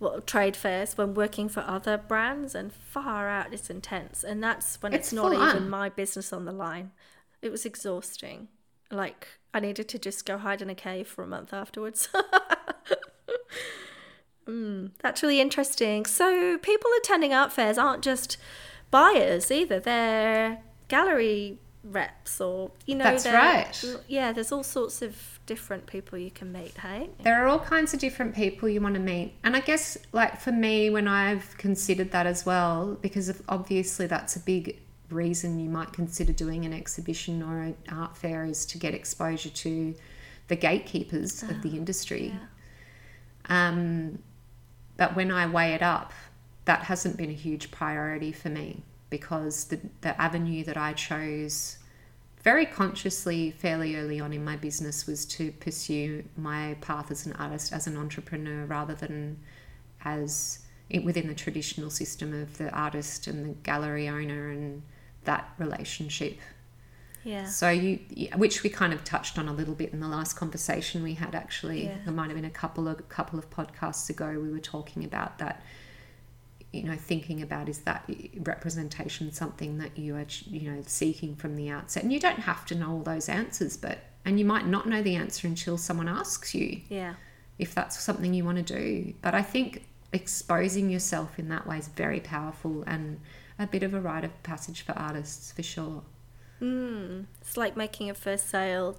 well, 0.00 0.20
trade 0.20 0.56
fairs 0.56 0.96
when 0.96 1.14
working 1.14 1.48
for 1.48 1.60
other 1.60 1.98
brands, 1.98 2.54
and 2.54 2.72
far 2.72 3.28
out, 3.28 3.52
it's 3.52 3.68
intense. 3.68 4.24
And 4.24 4.42
that's 4.42 4.80
when 4.80 4.94
it's, 4.94 5.08
It's 5.08 5.12
not 5.12 5.32
even 5.32 5.68
my 5.68 5.88
business 5.88 6.32
on 6.32 6.44
the 6.44 6.52
line. 6.52 6.92
It 7.42 7.50
was 7.50 7.66
exhausting. 7.66 8.48
Like 8.90 9.28
I 9.52 9.60
needed 9.60 9.88
to 9.88 9.98
just 9.98 10.24
go 10.24 10.38
hide 10.38 10.62
in 10.62 10.70
a 10.70 10.74
cave 10.74 11.08
for 11.08 11.24
a 11.24 11.26
month 11.26 11.52
afterwards. 11.52 12.08
mm, 14.48 14.90
that's 15.00 15.22
really 15.22 15.40
interesting. 15.40 16.06
So 16.06 16.58
people 16.58 16.90
attending 16.98 17.34
art 17.34 17.52
fairs 17.52 17.76
aren't 17.76 18.02
just 18.02 18.36
buyers 18.90 19.50
either; 19.50 19.80
they're 19.80 20.62
gallery 20.88 21.58
reps 21.82 22.40
or 22.40 22.70
you 22.86 22.94
know. 22.94 23.04
That's 23.04 23.26
right. 23.26 23.84
Yeah, 24.06 24.32
there's 24.32 24.52
all 24.52 24.62
sorts 24.62 25.02
of 25.02 25.33
different 25.46 25.86
people 25.86 26.18
you 26.18 26.30
can 26.30 26.52
meet. 26.52 26.76
Hey. 26.78 27.10
There 27.22 27.42
are 27.42 27.48
all 27.48 27.58
kinds 27.58 27.92
of 27.94 28.00
different 28.00 28.34
people 28.34 28.68
you 28.68 28.80
want 28.80 28.94
to 28.94 29.00
meet. 29.00 29.34
And 29.44 29.54
I 29.54 29.60
guess, 29.60 29.98
like 30.12 30.40
for 30.40 30.52
me, 30.52 30.90
when 30.90 31.06
I've 31.06 31.56
considered 31.58 32.10
that 32.12 32.26
as 32.26 32.46
well, 32.46 32.96
because 33.00 33.42
obviously 33.48 34.06
that's 34.06 34.36
a 34.36 34.40
big 34.40 34.80
reason 35.10 35.60
you 35.60 35.68
might 35.68 35.92
consider 35.92 36.32
doing 36.32 36.64
an 36.64 36.72
exhibition 36.72 37.42
or 37.42 37.60
an 37.60 37.76
art 37.90 38.16
fair 38.16 38.44
is 38.44 38.64
to 38.66 38.78
get 38.78 38.94
exposure 38.94 39.50
to 39.50 39.94
the 40.48 40.56
gatekeepers 40.56 41.42
of 41.42 41.62
the 41.62 41.70
industry. 41.70 42.34
Um, 43.48 44.18
but 44.96 45.16
when 45.16 45.30
I 45.30 45.46
weigh 45.46 45.74
it 45.74 45.82
up, 45.82 46.12
that 46.64 46.80
hasn't 46.80 47.16
been 47.16 47.30
a 47.30 47.34
huge 47.34 47.70
priority 47.70 48.32
for 48.32 48.48
me 48.48 48.82
because 49.10 49.64
the, 49.64 49.78
the 50.00 50.20
avenue 50.20 50.64
that 50.64 50.76
I 50.76 50.92
chose 50.92 51.78
very 52.44 52.66
consciously 52.66 53.50
fairly 53.50 53.96
early 53.96 54.20
on 54.20 54.32
in 54.32 54.44
my 54.44 54.54
business 54.54 55.06
was 55.06 55.24
to 55.24 55.50
pursue 55.52 56.22
my 56.36 56.76
path 56.82 57.10
as 57.10 57.24
an 57.24 57.32
artist, 57.32 57.72
as 57.72 57.86
an 57.86 57.96
entrepreneur, 57.96 58.66
rather 58.66 58.94
than 58.94 59.38
as 60.04 60.60
it, 60.90 61.02
within 61.02 61.26
the 61.26 61.34
traditional 61.34 61.88
system 61.88 62.34
of 62.34 62.58
the 62.58 62.70
artist 62.70 63.26
and 63.26 63.46
the 63.46 63.54
gallery 63.62 64.06
owner 64.08 64.50
and 64.50 64.82
that 65.24 65.48
relationship. 65.58 66.38
Yeah. 67.24 67.46
So 67.46 67.70
you, 67.70 68.00
which 68.36 68.62
we 68.62 68.68
kind 68.68 68.92
of 68.92 69.02
touched 69.02 69.38
on 69.38 69.48
a 69.48 69.52
little 69.54 69.74
bit 69.74 69.94
in 69.94 70.00
the 70.00 70.08
last 70.08 70.34
conversation 70.34 71.02
we 71.02 71.14
had. 71.14 71.34
Actually, 71.34 71.86
Yeah. 71.86 71.96
there 72.04 72.12
might 72.12 72.26
have 72.26 72.34
been 72.36 72.44
a 72.44 72.50
couple 72.50 72.86
of 72.86 73.08
couple 73.08 73.38
of 73.38 73.48
podcasts 73.48 74.10
ago. 74.10 74.38
We 74.38 74.50
were 74.50 74.58
talking 74.58 75.02
about 75.04 75.38
that. 75.38 75.62
You 76.74 76.82
know, 76.84 76.96
thinking 76.96 77.40
about 77.42 77.68
is 77.68 77.78
that 77.80 78.08
representation 78.40 79.32
something 79.32 79.78
that 79.78 79.96
you 79.98 80.16
are, 80.16 80.26
you 80.46 80.70
know, 80.70 80.82
seeking 80.86 81.36
from 81.36 81.56
the 81.56 81.70
outset, 81.70 82.02
and 82.02 82.12
you 82.12 82.20
don't 82.20 82.40
have 82.40 82.66
to 82.66 82.74
know 82.74 82.90
all 82.92 83.02
those 83.02 83.28
answers, 83.28 83.76
but 83.76 83.98
and 84.24 84.38
you 84.38 84.44
might 84.44 84.66
not 84.66 84.88
know 84.88 85.02
the 85.02 85.14
answer 85.16 85.46
until 85.46 85.76
someone 85.76 86.08
asks 86.08 86.54
you 86.54 86.80
Yeah. 86.88 87.14
if 87.58 87.74
that's 87.74 87.98
something 88.00 88.32
you 88.34 88.44
want 88.44 88.56
to 88.66 88.74
do. 88.78 89.14
But 89.22 89.34
I 89.34 89.42
think 89.42 89.84
exposing 90.12 90.88
yourself 90.90 91.38
in 91.38 91.48
that 91.50 91.66
way 91.66 91.78
is 91.78 91.88
very 91.88 92.20
powerful 92.20 92.84
and 92.86 93.20
a 93.58 93.66
bit 93.66 93.82
of 93.82 93.92
a 93.94 94.00
rite 94.00 94.24
of 94.24 94.42
passage 94.42 94.80
for 94.82 94.92
artists 94.92 95.52
for 95.52 95.62
sure. 95.62 96.02
Mm. 96.60 97.26
It's 97.40 97.56
like 97.56 97.76
making 97.76 98.08
a 98.10 98.14
first 98.14 98.48
sale, 98.48 98.96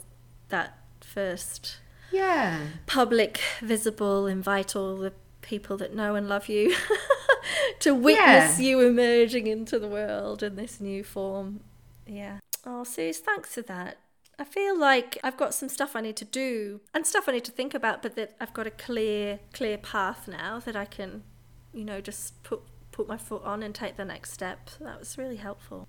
that 0.50 0.78
first 1.02 1.78
Yeah. 2.12 2.60
public, 2.86 3.40
visible, 3.62 4.28
invite 4.28 4.76
all 4.76 4.96
the 4.98 5.14
people 5.42 5.76
that 5.78 5.96
know 5.96 6.14
and 6.16 6.28
love 6.30 6.48
you 6.50 6.76
to 7.80 7.94
witness 7.94 8.60
Yeah. 8.60 8.66
you 8.66 8.82
emerging 8.82 9.48
into 9.48 9.80
the 9.80 9.88
world 9.88 10.44
in 10.44 10.56
this 10.56 10.80
new 10.80 11.04
form. 11.04 11.62
Yeah. 12.06 12.40
Oh, 12.66 12.84
Suze, 12.84 13.20
thanks 13.20 13.54
for 13.54 13.62
that. 13.64 13.98
I 14.38 14.44
feel 14.44 14.78
like 14.78 15.18
I've 15.24 15.38
got 15.38 15.54
some 15.54 15.70
stuff 15.70 15.96
I 15.96 16.02
need 16.02 16.18
to 16.18 16.26
do 16.26 16.82
and 16.94 17.08
stuff 17.08 17.30
I 17.30 17.34
need 17.34 17.46
to 17.46 17.52
think 17.52 17.74
about, 17.74 18.02
but 18.02 18.16
that 18.16 18.36
I've 18.42 18.54
got 18.54 18.68
a 18.68 18.72
clear, 18.72 19.40
clear 19.54 19.78
path 19.78 20.28
now 20.28 20.60
that 20.60 20.76
I 20.76 20.86
can, 20.86 21.24
you 21.74 21.86
know, 21.86 22.02
just 22.02 22.44
put 22.44 22.62
put 22.92 23.08
my 23.10 23.18
foot 23.18 23.44
on 23.44 23.62
and 23.62 23.76
take 23.76 23.98
the 23.98 24.06
next 24.06 24.32
step. 24.32 24.70
That 24.80 25.00
was 25.00 25.18
really 25.18 25.36
helpful. 25.36 25.88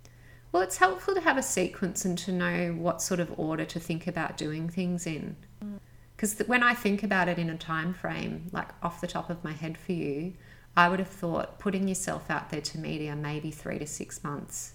Well, 0.50 0.62
it's 0.62 0.78
helpful 0.78 1.14
to 1.14 1.20
have 1.20 1.36
a 1.36 1.42
sequence 1.42 2.04
and 2.04 2.16
to 2.18 2.32
know 2.32 2.72
what 2.72 3.00
sort 3.00 3.20
of 3.20 3.38
order 3.38 3.64
to 3.64 3.78
think 3.78 4.06
about 4.06 4.36
doing 4.36 4.68
things 4.68 5.06
in. 5.06 5.36
Mm. 5.62 5.78
Because 6.16 6.38
when 6.46 6.62
I 6.62 6.74
think 6.74 7.02
about 7.02 7.28
it 7.28 7.38
in 7.38 7.50
a 7.50 7.56
time 7.56 7.94
frame, 7.94 8.48
like 8.52 8.68
off 8.82 9.00
the 9.00 9.06
top 9.06 9.28
of 9.30 9.44
my 9.44 9.52
head 9.52 9.76
for 9.76 9.92
you, 9.92 10.32
I 10.76 10.88
would 10.88 10.98
have 10.98 11.08
thought 11.08 11.58
putting 11.58 11.88
yourself 11.88 12.30
out 12.30 12.50
there 12.50 12.60
to 12.60 12.78
media 12.78 13.16
maybe 13.16 13.50
three 13.50 13.78
to 13.78 13.86
six 13.86 14.22
months, 14.22 14.74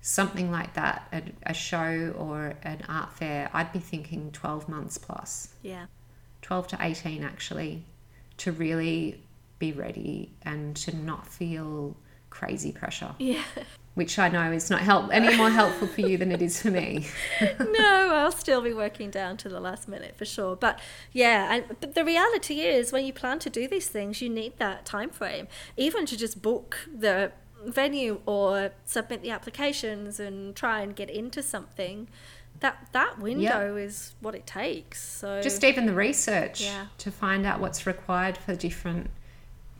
something 0.00 0.50
like 0.50 0.74
that, 0.74 1.06
a, 1.12 1.22
a 1.50 1.54
show 1.54 2.14
or 2.18 2.54
an 2.62 2.82
art 2.88 3.12
fair. 3.12 3.48
I'd 3.52 3.72
be 3.72 3.78
thinking 3.78 4.32
12 4.32 4.68
months 4.68 4.98
plus. 4.98 5.54
Yeah. 5.62 5.86
12 6.42 6.68
to 6.68 6.78
18 6.80 7.22
actually 7.22 7.84
to 8.38 8.50
really 8.50 9.22
be 9.60 9.72
ready 9.72 10.32
and 10.42 10.74
to 10.74 10.96
not 10.96 11.28
feel 11.28 11.96
crazy 12.30 12.72
pressure 12.72 13.14
Yeah. 13.18 13.42
which 13.94 14.18
i 14.18 14.28
know 14.28 14.50
is 14.52 14.70
not 14.70 14.80
help 14.80 15.10
any 15.12 15.36
more 15.36 15.50
helpful 15.50 15.86
for 15.86 16.00
you 16.00 16.16
than 16.16 16.32
it 16.32 16.40
is 16.42 16.60
for 16.62 16.70
me 16.70 17.06
no, 17.60 18.10
I'll 18.14 18.32
still 18.32 18.62
be 18.62 18.72
working 18.72 19.10
down 19.10 19.36
to 19.38 19.48
the 19.48 19.58
last 19.60 19.88
minute 19.88 20.14
for 20.16 20.24
sure. 20.24 20.54
But 20.54 20.78
yeah, 21.12 21.52
and 21.54 21.64
but 21.80 21.94
the 21.94 22.04
reality 22.04 22.60
is 22.60 22.92
when 22.92 23.04
you 23.04 23.12
plan 23.12 23.38
to 23.40 23.50
do 23.50 23.66
these 23.66 23.88
things, 23.88 24.22
you 24.22 24.28
need 24.28 24.58
that 24.58 24.84
time 24.84 25.10
frame, 25.10 25.48
even 25.76 26.06
to 26.06 26.16
just 26.16 26.40
book 26.40 26.88
the 26.94 27.32
venue 27.64 28.20
or 28.26 28.70
submit 28.84 29.22
the 29.22 29.30
applications 29.30 30.20
and 30.20 30.54
try 30.54 30.80
and 30.82 30.94
get 30.94 31.10
into 31.10 31.42
something. 31.42 32.08
That 32.60 32.88
that 32.92 33.18
window 33.18 33.74
is 33.76 34.14
what 34.20 34.34
it 34.36 34.46
takes. 34.46 35.02
So 35.02 35.40
just 35.42 35.64
even 35.64 35.86
the 35.86 35.94
research 35.94 36.60
Yeah. 36.62 36.86
to 36.98 37.10
find 37.10 37.44
out 37.44 37.60
what's 37.60 37.86
required 37.86 38.36
for 38.38 38.54
different 38.54 39.10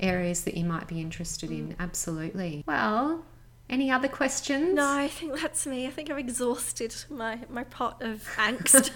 areas 0.00 0.42
that 0.44 0.56
you 0.56 0.64
might 0.64 0.88
be 0.88 1.00
interested 1.00 1.50
Mm. 1.50 1.58
in 1.58 1.76
absolutely 1.78 2.64
well 2.66 3.24
any 3.68 3.90
other 3.90 4.08
questions? 4.08 4.74
No, 4.74 4.86
I 4.86 5.08
think 5.08 5.40
that's 5.40 5.66
me. 5.66 5.86
I 5.86 5.90
think 5.90 6.10
I've 6.10 6.18
exhausted 6.18 6.94
my 7.08 7.38
my 7.48 7.64
pot 7.64 8.02
of 8.02 8.28
angst. 8.36 8.90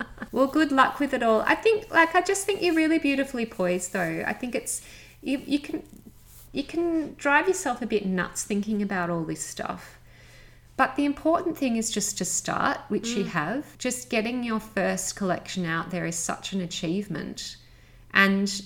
well 0.32 0.46
good 0.46 0.72
luck 0.72 1.00
with 1.00 1.12
it 1.14 1.22
all. 1.22 1.42
I 1.42 1.54
think 1.54 1.90
like 1.90 2.14
i 2.14 2.20
just 2.20 2.46
think 2.46 2.62
you're 2.62 2.74
really 2.74 2.98
beautifully 2.98 3.46
poised 3.46 3.92
though. 3.92 4.24
I 4.26 4.32
think 4.32 4.54
it's 4.54 4.82
you, 5.20 5.42
you 5.46 5.58
can 5.58 5.82
you 6.52 6.62
can 6.64 7.14
drive 7.14 7.48
yourself 7.48 7.82
a 7.82 7.86
bit 7.86 8.06
nuts 8.06 8.44
thinking 8.44 8.82
about 8.82 9.10
all 9.10 9.24
this 9.24 9.44
stuff. 9.44 9.98
But 10.76 10.94
the 10.94 11.04
important 11.04 11.58
thing 11.58 11.76
is 11.76 11.90
just 11.90 12.18
to 12.18 12.24
start 12.24 12.78
which 12.86 13.08
you 13.08 13.24
mm. 13.24 13.28
have. 13.30 13.76
Just 13.78 14.10
getting 14.10 14.44
your 14.44 14.60
first 14.60 15.16
collection 15.16 15.66
out 15.66 15.90
there 15.90 16.06
is 16.06 16.16
such 16.16 16.52
an 16.52 16.60
achievement. 16.60 17.56
And 18.14 18.62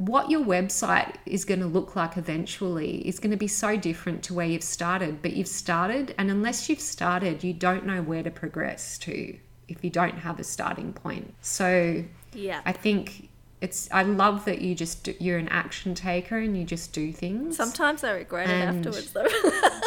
what 0.00 0.30
your 0.30 0.42
website 0.42 1.14
is 1.26 1.44
going 1.44 1.60
to 1.60 1.66
look 1.66 1.94
like 1.94 2.16
eventually 2.16 3.06
is 3.06 3.20
going 3.20 3.30
to 3.30 3.36
be 3.36 3.46
so 3.46 3.76
different 3.76 4.22
to 4.22 4.32
where 4.32 4.46
you've 4.46 4.62
started 4.62 5.20
but 5.20 5.34
you've 5.34 5.46
started 5.46 6.14
and 6.16 6.30
unless 6.30 6.70
you've 6.70 6.80
started 6.80 7.44
you 7.44 7.52
don't 7.52 7.84
know 7.84 8.00
where 8.00 8.22
to 8.22 8.30
progress 8.30 8.96
to 8.96 9.36
if 9.68 9.84
you 9.84 9.90
don't 9.90 10.16
have 10.16 10.40
a 10.40 10.44
starting 10.44 10.90
point 10.90 11.34
so 11.42 12.02
yeah. 12.32 12.62
i 12.64 12.72
think 12.72 13.28
it's 13.60 13.90
i 13.92 14.02
love 14.02 14.46
that 14.46 14.62
you 14.62 14.74
just 14.74 15.04
do, 15.04 15.14
you're 15.20 15.36
an 15.36 15.48
action 15.48 15.94
taker 15.94 16.38
and 16.38 16.56
you 16.56 16.64
just 16.64 16.94
do 16.94 17.12
things 17.12 17.54
Sometimes 17.54 18.02
I 18.02 18.12
regret 18.12 18.48
it 18.48 18.52
afterwards 18.52 19.12
though. 19.12 19.26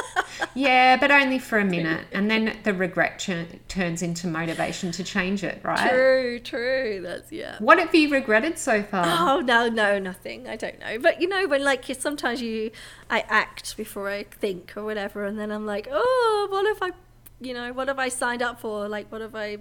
yeah 0.53 0.97
but 0.97 1.11
only 1.11 1.39
for 1.39 1.57
a 1.59 1.65
minute 1.65 2.05
and 2.11 2.29
then 2.29 2.57
the 2.63 2.73
regret 2.73 3.19
ch- 3.19 3.31
turns 3.67 4.01
into 4.01 4.27
motivation 4.27 4.91
to 4.91 5.03
change 5.03 5.43
it 5.43 5.59
right 5.63 5.89
true, 5.89 6.39
true. 6.39 6.99
That's 7.03 7.31
yeah. 7.31 7.57
what 7.59 7.79
have 7.79 7.93
you 7.95 8.09
regretted 8.09 8.57
so 8.57 8.83
far 8.83 9.23
Oh 9.25 9.39
no, 9.39 9.69
no, 9.69 9.99
nothing. 9.99 10.47
I 10.47 10.55
don't 10.55 10.79
know. 10.79 10.99
But 10.99 11.21
you 11.21 11.27
know, 11.27 11.47
when 11.47 11.63
like 11.63 11.87
you 11.89 11.95
sometimes 11.95 12.41
you, 12.41 12.71
I 13.09 13.21
act 13.29 13.77
before 13.77 14.09
I 14.09 14.23
think 14.23 14.73
or 14.75 14.83
whatever, 14.83 15.25
and 15.25 15.39
then 15.39 15.51
I'm 15.51 15.65
like, 15.65 15.87
oh, 15.91 16.47
what 16.49 16.65
if 16.65 16.81
I, 16.81 16.91
you 17.39 17.53
know, 17.53 17.73
what 17.73 17.87
have 17.87 17.99
I 17.99 18.09
signed 18.09 18.41
up 18.41 18.59
for? 18.59 18.87
Like, 18.87 19.11
what 19.11 19.21
have 19.21 19.35
I, 19.35 19.59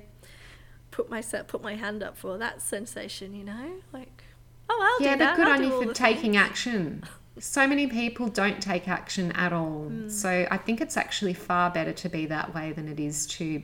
put 0.90 1.08
myself 1.08 1.46
put 1.48 1.62
my 1.62 1.76
hand 1.76 2.02
up 2.02 2.16
for 2.16 2.38
that 2.38 2.60
sensation, 2.60 3.34
you 3.34 3.44
know? 3.44 3.72
Like, 3.92 4.24
oh, 4.68 4.98
I'll 5.00 5.04
yeah, 5.04 5.14
do 5.14 5.18
that. 5.18 5.24
Yeah, 5.24 5.30
but 5.30 5.36
good 5.36 5.48
I'll 5.48 5.54
on 5.54 5.64
you 5.64 5.88
for 5.88 5.94
taking 5.94 6.32
things. 6.32 6.36
action. 6.36 7.04
So 7.38 7.66
many 7.66 7.86
people 7.86 8.28
don't 8.28 8.60
take 8.62 8.88
action 8.88 9.32
at 9.32 9.52
all. 9.52 9.84
Hmm. 9.84 10.08
So 10.08 10.46
I 10.50 10.56
think 10.58 10.80
it's 10.80 10.96
actually 10.96 11.34
far 11.34 11.70
better 11.70 11.92
to 11.92 12.08
be 12.08 12.26
that 12.26 12.54
way 12.54 12.72
than 12.72 12.88
it 12.88 13.00
is 13.00 13.26
to 13.28 13.62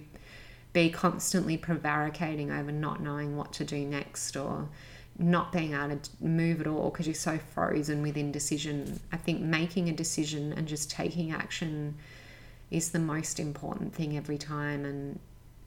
be 0.73 0.91
constantly 0.91 1.57
prevaricating 1.57 2.51
over 2.51 2.71
not 2.71 3.03
knowing 3.03 3.37
what 3.37 3.53
to 3.55 3.65
do 3.65 3.85
next 3.85 4.37
or 4.37 4.69
not 5.19 5.51
being 5.53 5.75
able 5.75 5.97
to 5.97 6.11
move 6.21 6.61
at 6.61 6.67
all 6.67 6.91
because 6.91 7.07
you're 7.07 7.15
so 7.15 7.39
frozen 7.53 8.03
with 8.03 8.17
indecision. 8.17 9.01
I 9.13 9.17
think 9.17 9.41
making 9.41 9.89
a 9.89 9.93
decision 9.93 10.53
and 10.53 10.69
just 10.69 10.91
taking 10.91 11.33
action 11.33 11.97
is 12.71 12.91
the 12.91 12.99
most 12.99 13.41
important 13.41 13.95
thing 13.95 14.17
every 14.17 14.39
time 14.39 14.85
and 14.85 15.19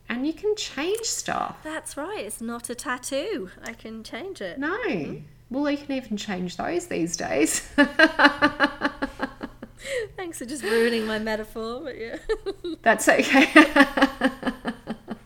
and 0.07 0.27
you 0.27 0.33
can 0.33 0.55
change 0.57 1.05
stuff. 1.05 1.57
That's 1.63 1.95
right. 1.95 2.25
It's 2.25 2.41
not 2.41 2.69
a 2.69 2.75
tattoo. 2.75 3.49
I 3.63 3.71
can 3.71 4.03
change 4.03 4.41
it. 4.41 4.59
No. 4.59 5.21
Well, 5.51 5.69
you 5.69 5.77
can 5.77 5.91
even 5.91 6.17
change 6.17 6.55
those 6.55 6.87
these 6.87 7.15
days. 7.17 7.59
Thanks 10.15 10.39
for 10.39 10.45
just 10.45 10.63
ruining 10.63 11.05
my 11.05 11.19
metaphor, 11.19 11.81
but 11.83 11.97
yeah. 11.99 12.17
That's 12.81 13.09
okay. 13.09 13.51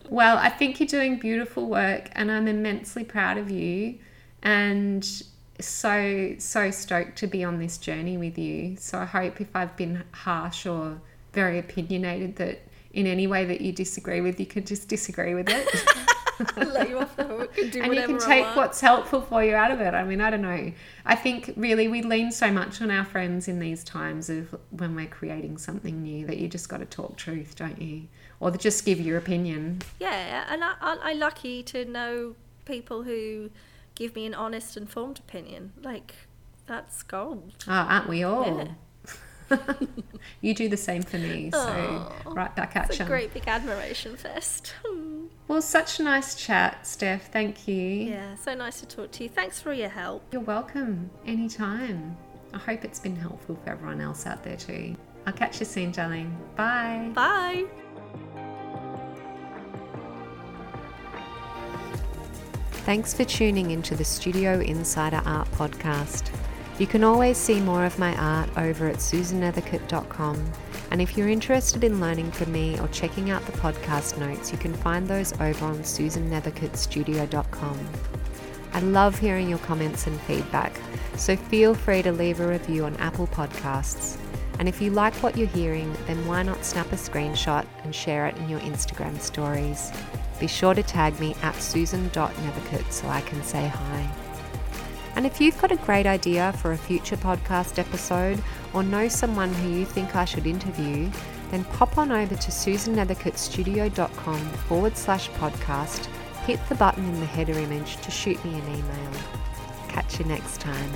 well, 0.08 0.36
I 0.36 0.48
think 0.48 0.80
you're 0.80 0.88
doing 0.88 1.20
beautiful 1.20 1.68
work 1.68 2.10
and 2.12 2.32
I'm 2.32 2.48
immensely 2.48 3.04
proud 3.04 3.38
of 3.38 3.50
you 3.52 4.00
and 4.42 5.08
so 5.60 6.34
so 6.38 6.70
stoked 6.70 7.16
to 7.18 7.26
be 7.28 7.44
on 7.44 7.58
this 7.60 7.78
journey 7.78 8.16
with 8.16 8.36
you. 8.36 8.76
So 8.78 8.98
I 8.98 9.04
hope 9.04 9.40
if 9.40 9.54
I've 9.54 9.76
been 9.76 10.02
harsh 10.10 10.66
or 10.66 11.00
very 11.32 11.60
opinionated 11.60 12.34
that 12.36 12.62
in 12.92 13.06
any 13.06 13.28
way 13.28 13.44
that 13.44 13.60
you 13.60 13.72
disagree 13.72 14.20
with, 14.20 14.40
you 14.40 14.46
could 14.46 14.66
just 14.66 14.88
disagree 14.88 15.34
with 15.34 15.48
it. 15.48 15.68
Let 16.56 16.88
you 16.88 16.98
off 16.98 17.16
the 17.16 17.24
hook 17.24 17.58
and 17.58 17.72
do 17.72 17.82
and 17.82 17.94
you 17.94 18.02
can 18.02 18.18
take 18.18 18.44
what's 18.56 18.80
helpful 18.80 19.22
for 19.22 19.42
you 19.42 19.54
out 19.54 19.70
of 19.70 19.80
it. 19.80 19.94
I 19.94 20.04
mean, 20.04 20.20
I 20.20 20.30
don't 20.30 20.42
know. 20.42 20.72
I 21.04 21.14
think 21.14 21.52
really 21.56 21.88
we 21.88 22.02
lean 22.02 22.30
so 22.30 22.50
much 22.50 22.82
on 22.82 22.90
our 22.90 23.04
friends 23.04 23.48
in 23.48 23.58
these 23.58 23.82
times 23.84 24.28
of 24.28 24.54
when 24.70 24.94
we're 24.94 25.06
creating 25.06 25.58
something 25.58 26.02
new 26.02 26.26
that 26.26 26.38
you 26.38 26.48
just 26.48 26.68
got 26.68 26.78
to 26.78 26.86
talk 26.86 27.16
truth, 27.16 27.56
don't 27.56 27.80
you? 27.80 28.08
Or 28.40 28.50
just 28.50 28.84
give 28.84 29.00
your 29.00 29.16
opinion. 29.16 29.80
Yeah, 29.98 30.44
and 30.48 30.62
I, 30.62 30.74
I, 30.80 30.98
I'm 31.02 31.18
lucky 31.18 31.62
to 31.64 31.84
know 31.84 32.34
people 32.66 33.04
who 33.04 33.50
give 33.94 34.14
me 34.14 34.26
an 34.26 34.34
honest, 34.34 34.76
informed 34.76 35.18
opinion. 35.18 35.72
Like, 35.82 36.14
that's 36.66 37.02
gold. 37.02 37.54
Oh, 37.66 37.72
aren't 37.72 38.08
we 38.08 38.22
all? 38.22 38.56
Yeah. 38.56 38.68
you 40.40 40.54
do 40.54 40.68
the 40.68 40.76
same 40.76 41.02
for 41.02 41.18
me, 41.18 41.50
so 41.52 41.58
Aw, 41.58 42.30
right 42.32 42.54
back 42.54 42.76
at 42.76 42.98
you. 42.98 43.04
great 43.04 43.32
big 43.32 43.46
admiration 43.46 44.16
fest. 44.16 44.74
Well, 45.48 45.62
such 45.62 46.00
a 46.00 46.02
nice 46.02 46.34
chat, 46.34 46.86
Steph. 46.86 47.30
Thank 47.30 47.68
you. 47.68 47.76
Yeah, 47.76 48.34
so 48.34 48.54
nice 48.54 48.80
to 48.80 48.86
talk 48.86 49.12
to 49.12 49.22
you. 49.22 49.28
Thanks 49.28 49.60
for 49.60 49.70
all 49.70 49.76
your 49.76 49.88
help. 49.88 50.24
You're 50.32 50.42
welcome. 50.42 51.08
Anytime. 51.24 52.16
I 52.52 52.58
hope 52.58 52.84
it's 52.84 52.98
been 52.98 53.16
helpful 53.16 53.56
for 53.62 53.70
everyone 53.70 54.00
else 54.00 54.26
out 54.26 54.42
there 54.42 54.56
too. 54.56 54.96
I'll 55.26 55.32
catch 55.32 55.60
you 55.60 55.66
soon, 55.66 55.92
darling. 55.92 56.36
Bye. 56.56 57.10
Bye. 57.14 57.66
Thanks 62.86 63.12
for 63.14 63.24
tuning 63.24 63.72
into 63.72 63.96
the 63.96 64.04
Studio 64.04 64.60
Insider 64.60 65.20
Art 65.24 65.50
Podcast. 65.52 66.30
You 66.78 66.86
can 66.86 67.02
always 67.04 67.36
see 67.36 67.60
more 67.60 67.84
of 67.84 67.98
my 67.98 68.14
art 68.16 68.48
over 68.56 68.86
at 68.86 68.96
susannethercote.com. 68.96 70.52
And 70.90 71.02
if 71.02 71.16
you're 71.16 71.28
interested 71.28 71.84
in 71.84 72.00
learning 72.00 72.32
from 72.32 72.52
me 72.52 72.78
or 72.80 72.88
checking 72.88 73.30
out 73.30 73.46
the 73.46 73.52
podcast 73.52 74.18
notes, 74.18 74.52
you 74.52 74.58
can 74.58 74.74
find 74.74 75.08
those 75.08 75.32
over 75.40 75.64
on 75.64 75.78
susannethercotestudio.com. 75.78 77.78
I 78.72 78.80
love 78.80 79.18
hearing 79.18 79.48
your 79.48 79.58
comments 79.60 80.06
and 80.06 80.20
feedback, 80.22 80.78
so 81.16 81.36
feel 81.36 81.74
free 81.74 82.02
to 82.02 82.12
leave 82.12 82.40
a 82.40 82.46
review 82.46 82.84
on 82.84 82.94
Apple 82.96 83.26
Podcasts. 83.28 84.18
And 84.58 84.68
if 84.68 84.80
you 84.80 84.90
like 84.90 85.14
what 85.22 85.36
you're 85.36 85.48
hearing, 85.48 85.94
then 86.06 86.26
why 86.26 86.42
not 86.42 86.64
snap 86.64 86.90
a 86.92 86.96
screenshot 86.96 87.66
and 87.84 87.94
share 87.94 88.26
it 88.26 88.36
in 88.36 88.48
your 88.48 88.60
Instagram 88.60 89.20
stories? 89.20 89.92
Be 90.40 90.46
sure 90.46 90.74
to 90.74 90.82
tag 90.82 91.18
me 91.20 91.34
at 91.42 91.54
susan.nethercote 91.56 92.92
so 92.92 93.08
I 93.08 93.20
can 93.22 93.42
say 93.42 93.66
hi. 93.66 94.25
And 95.16 95.26
if 95.26 95.40
you've 95.40 95.58
got 95.60 95.72
a 95.72 95.76
great 95.76 96.06
idea 96.06 96.52
for 96.52 96.72
a 96.72 96.78
future 96.78 97.16
podcast 97.16 97.78
episode 97.78 98.42
or 98.74 98.82
know 98.82 99.08
someone 99.08 99.52
who 99.54 99.70
you 99.70 99.86
think 99.86 100.14
I 100.14 100.26
should 100.26 100.46
interview, 100.46 101.10
then 101.50 101.64
pop 101.64 101.96
on 101.96 102.12
over 102.12 102.36
to 102.36 102.50
susannethercotestudio.com 102.50 104.38
forward 104.68 104.96
slash 104.96 105.30
podcast, 105.30 106.04
hit 106.44 106.60
the 106.68 106.74
button 106.74 107.04
in 107.04 107.18
the 107.20 107.26
header 107.26 107.58
image 107.58 107.96
to 108.02 108.10
shoot 108.10 108.44
me 108.44 108.54
an 108.58 108.68
email. 108.68 109.12
Catch 109.88 110.18
you 110.18 110.26
next 110.26 110.60
time. 110.60 110.90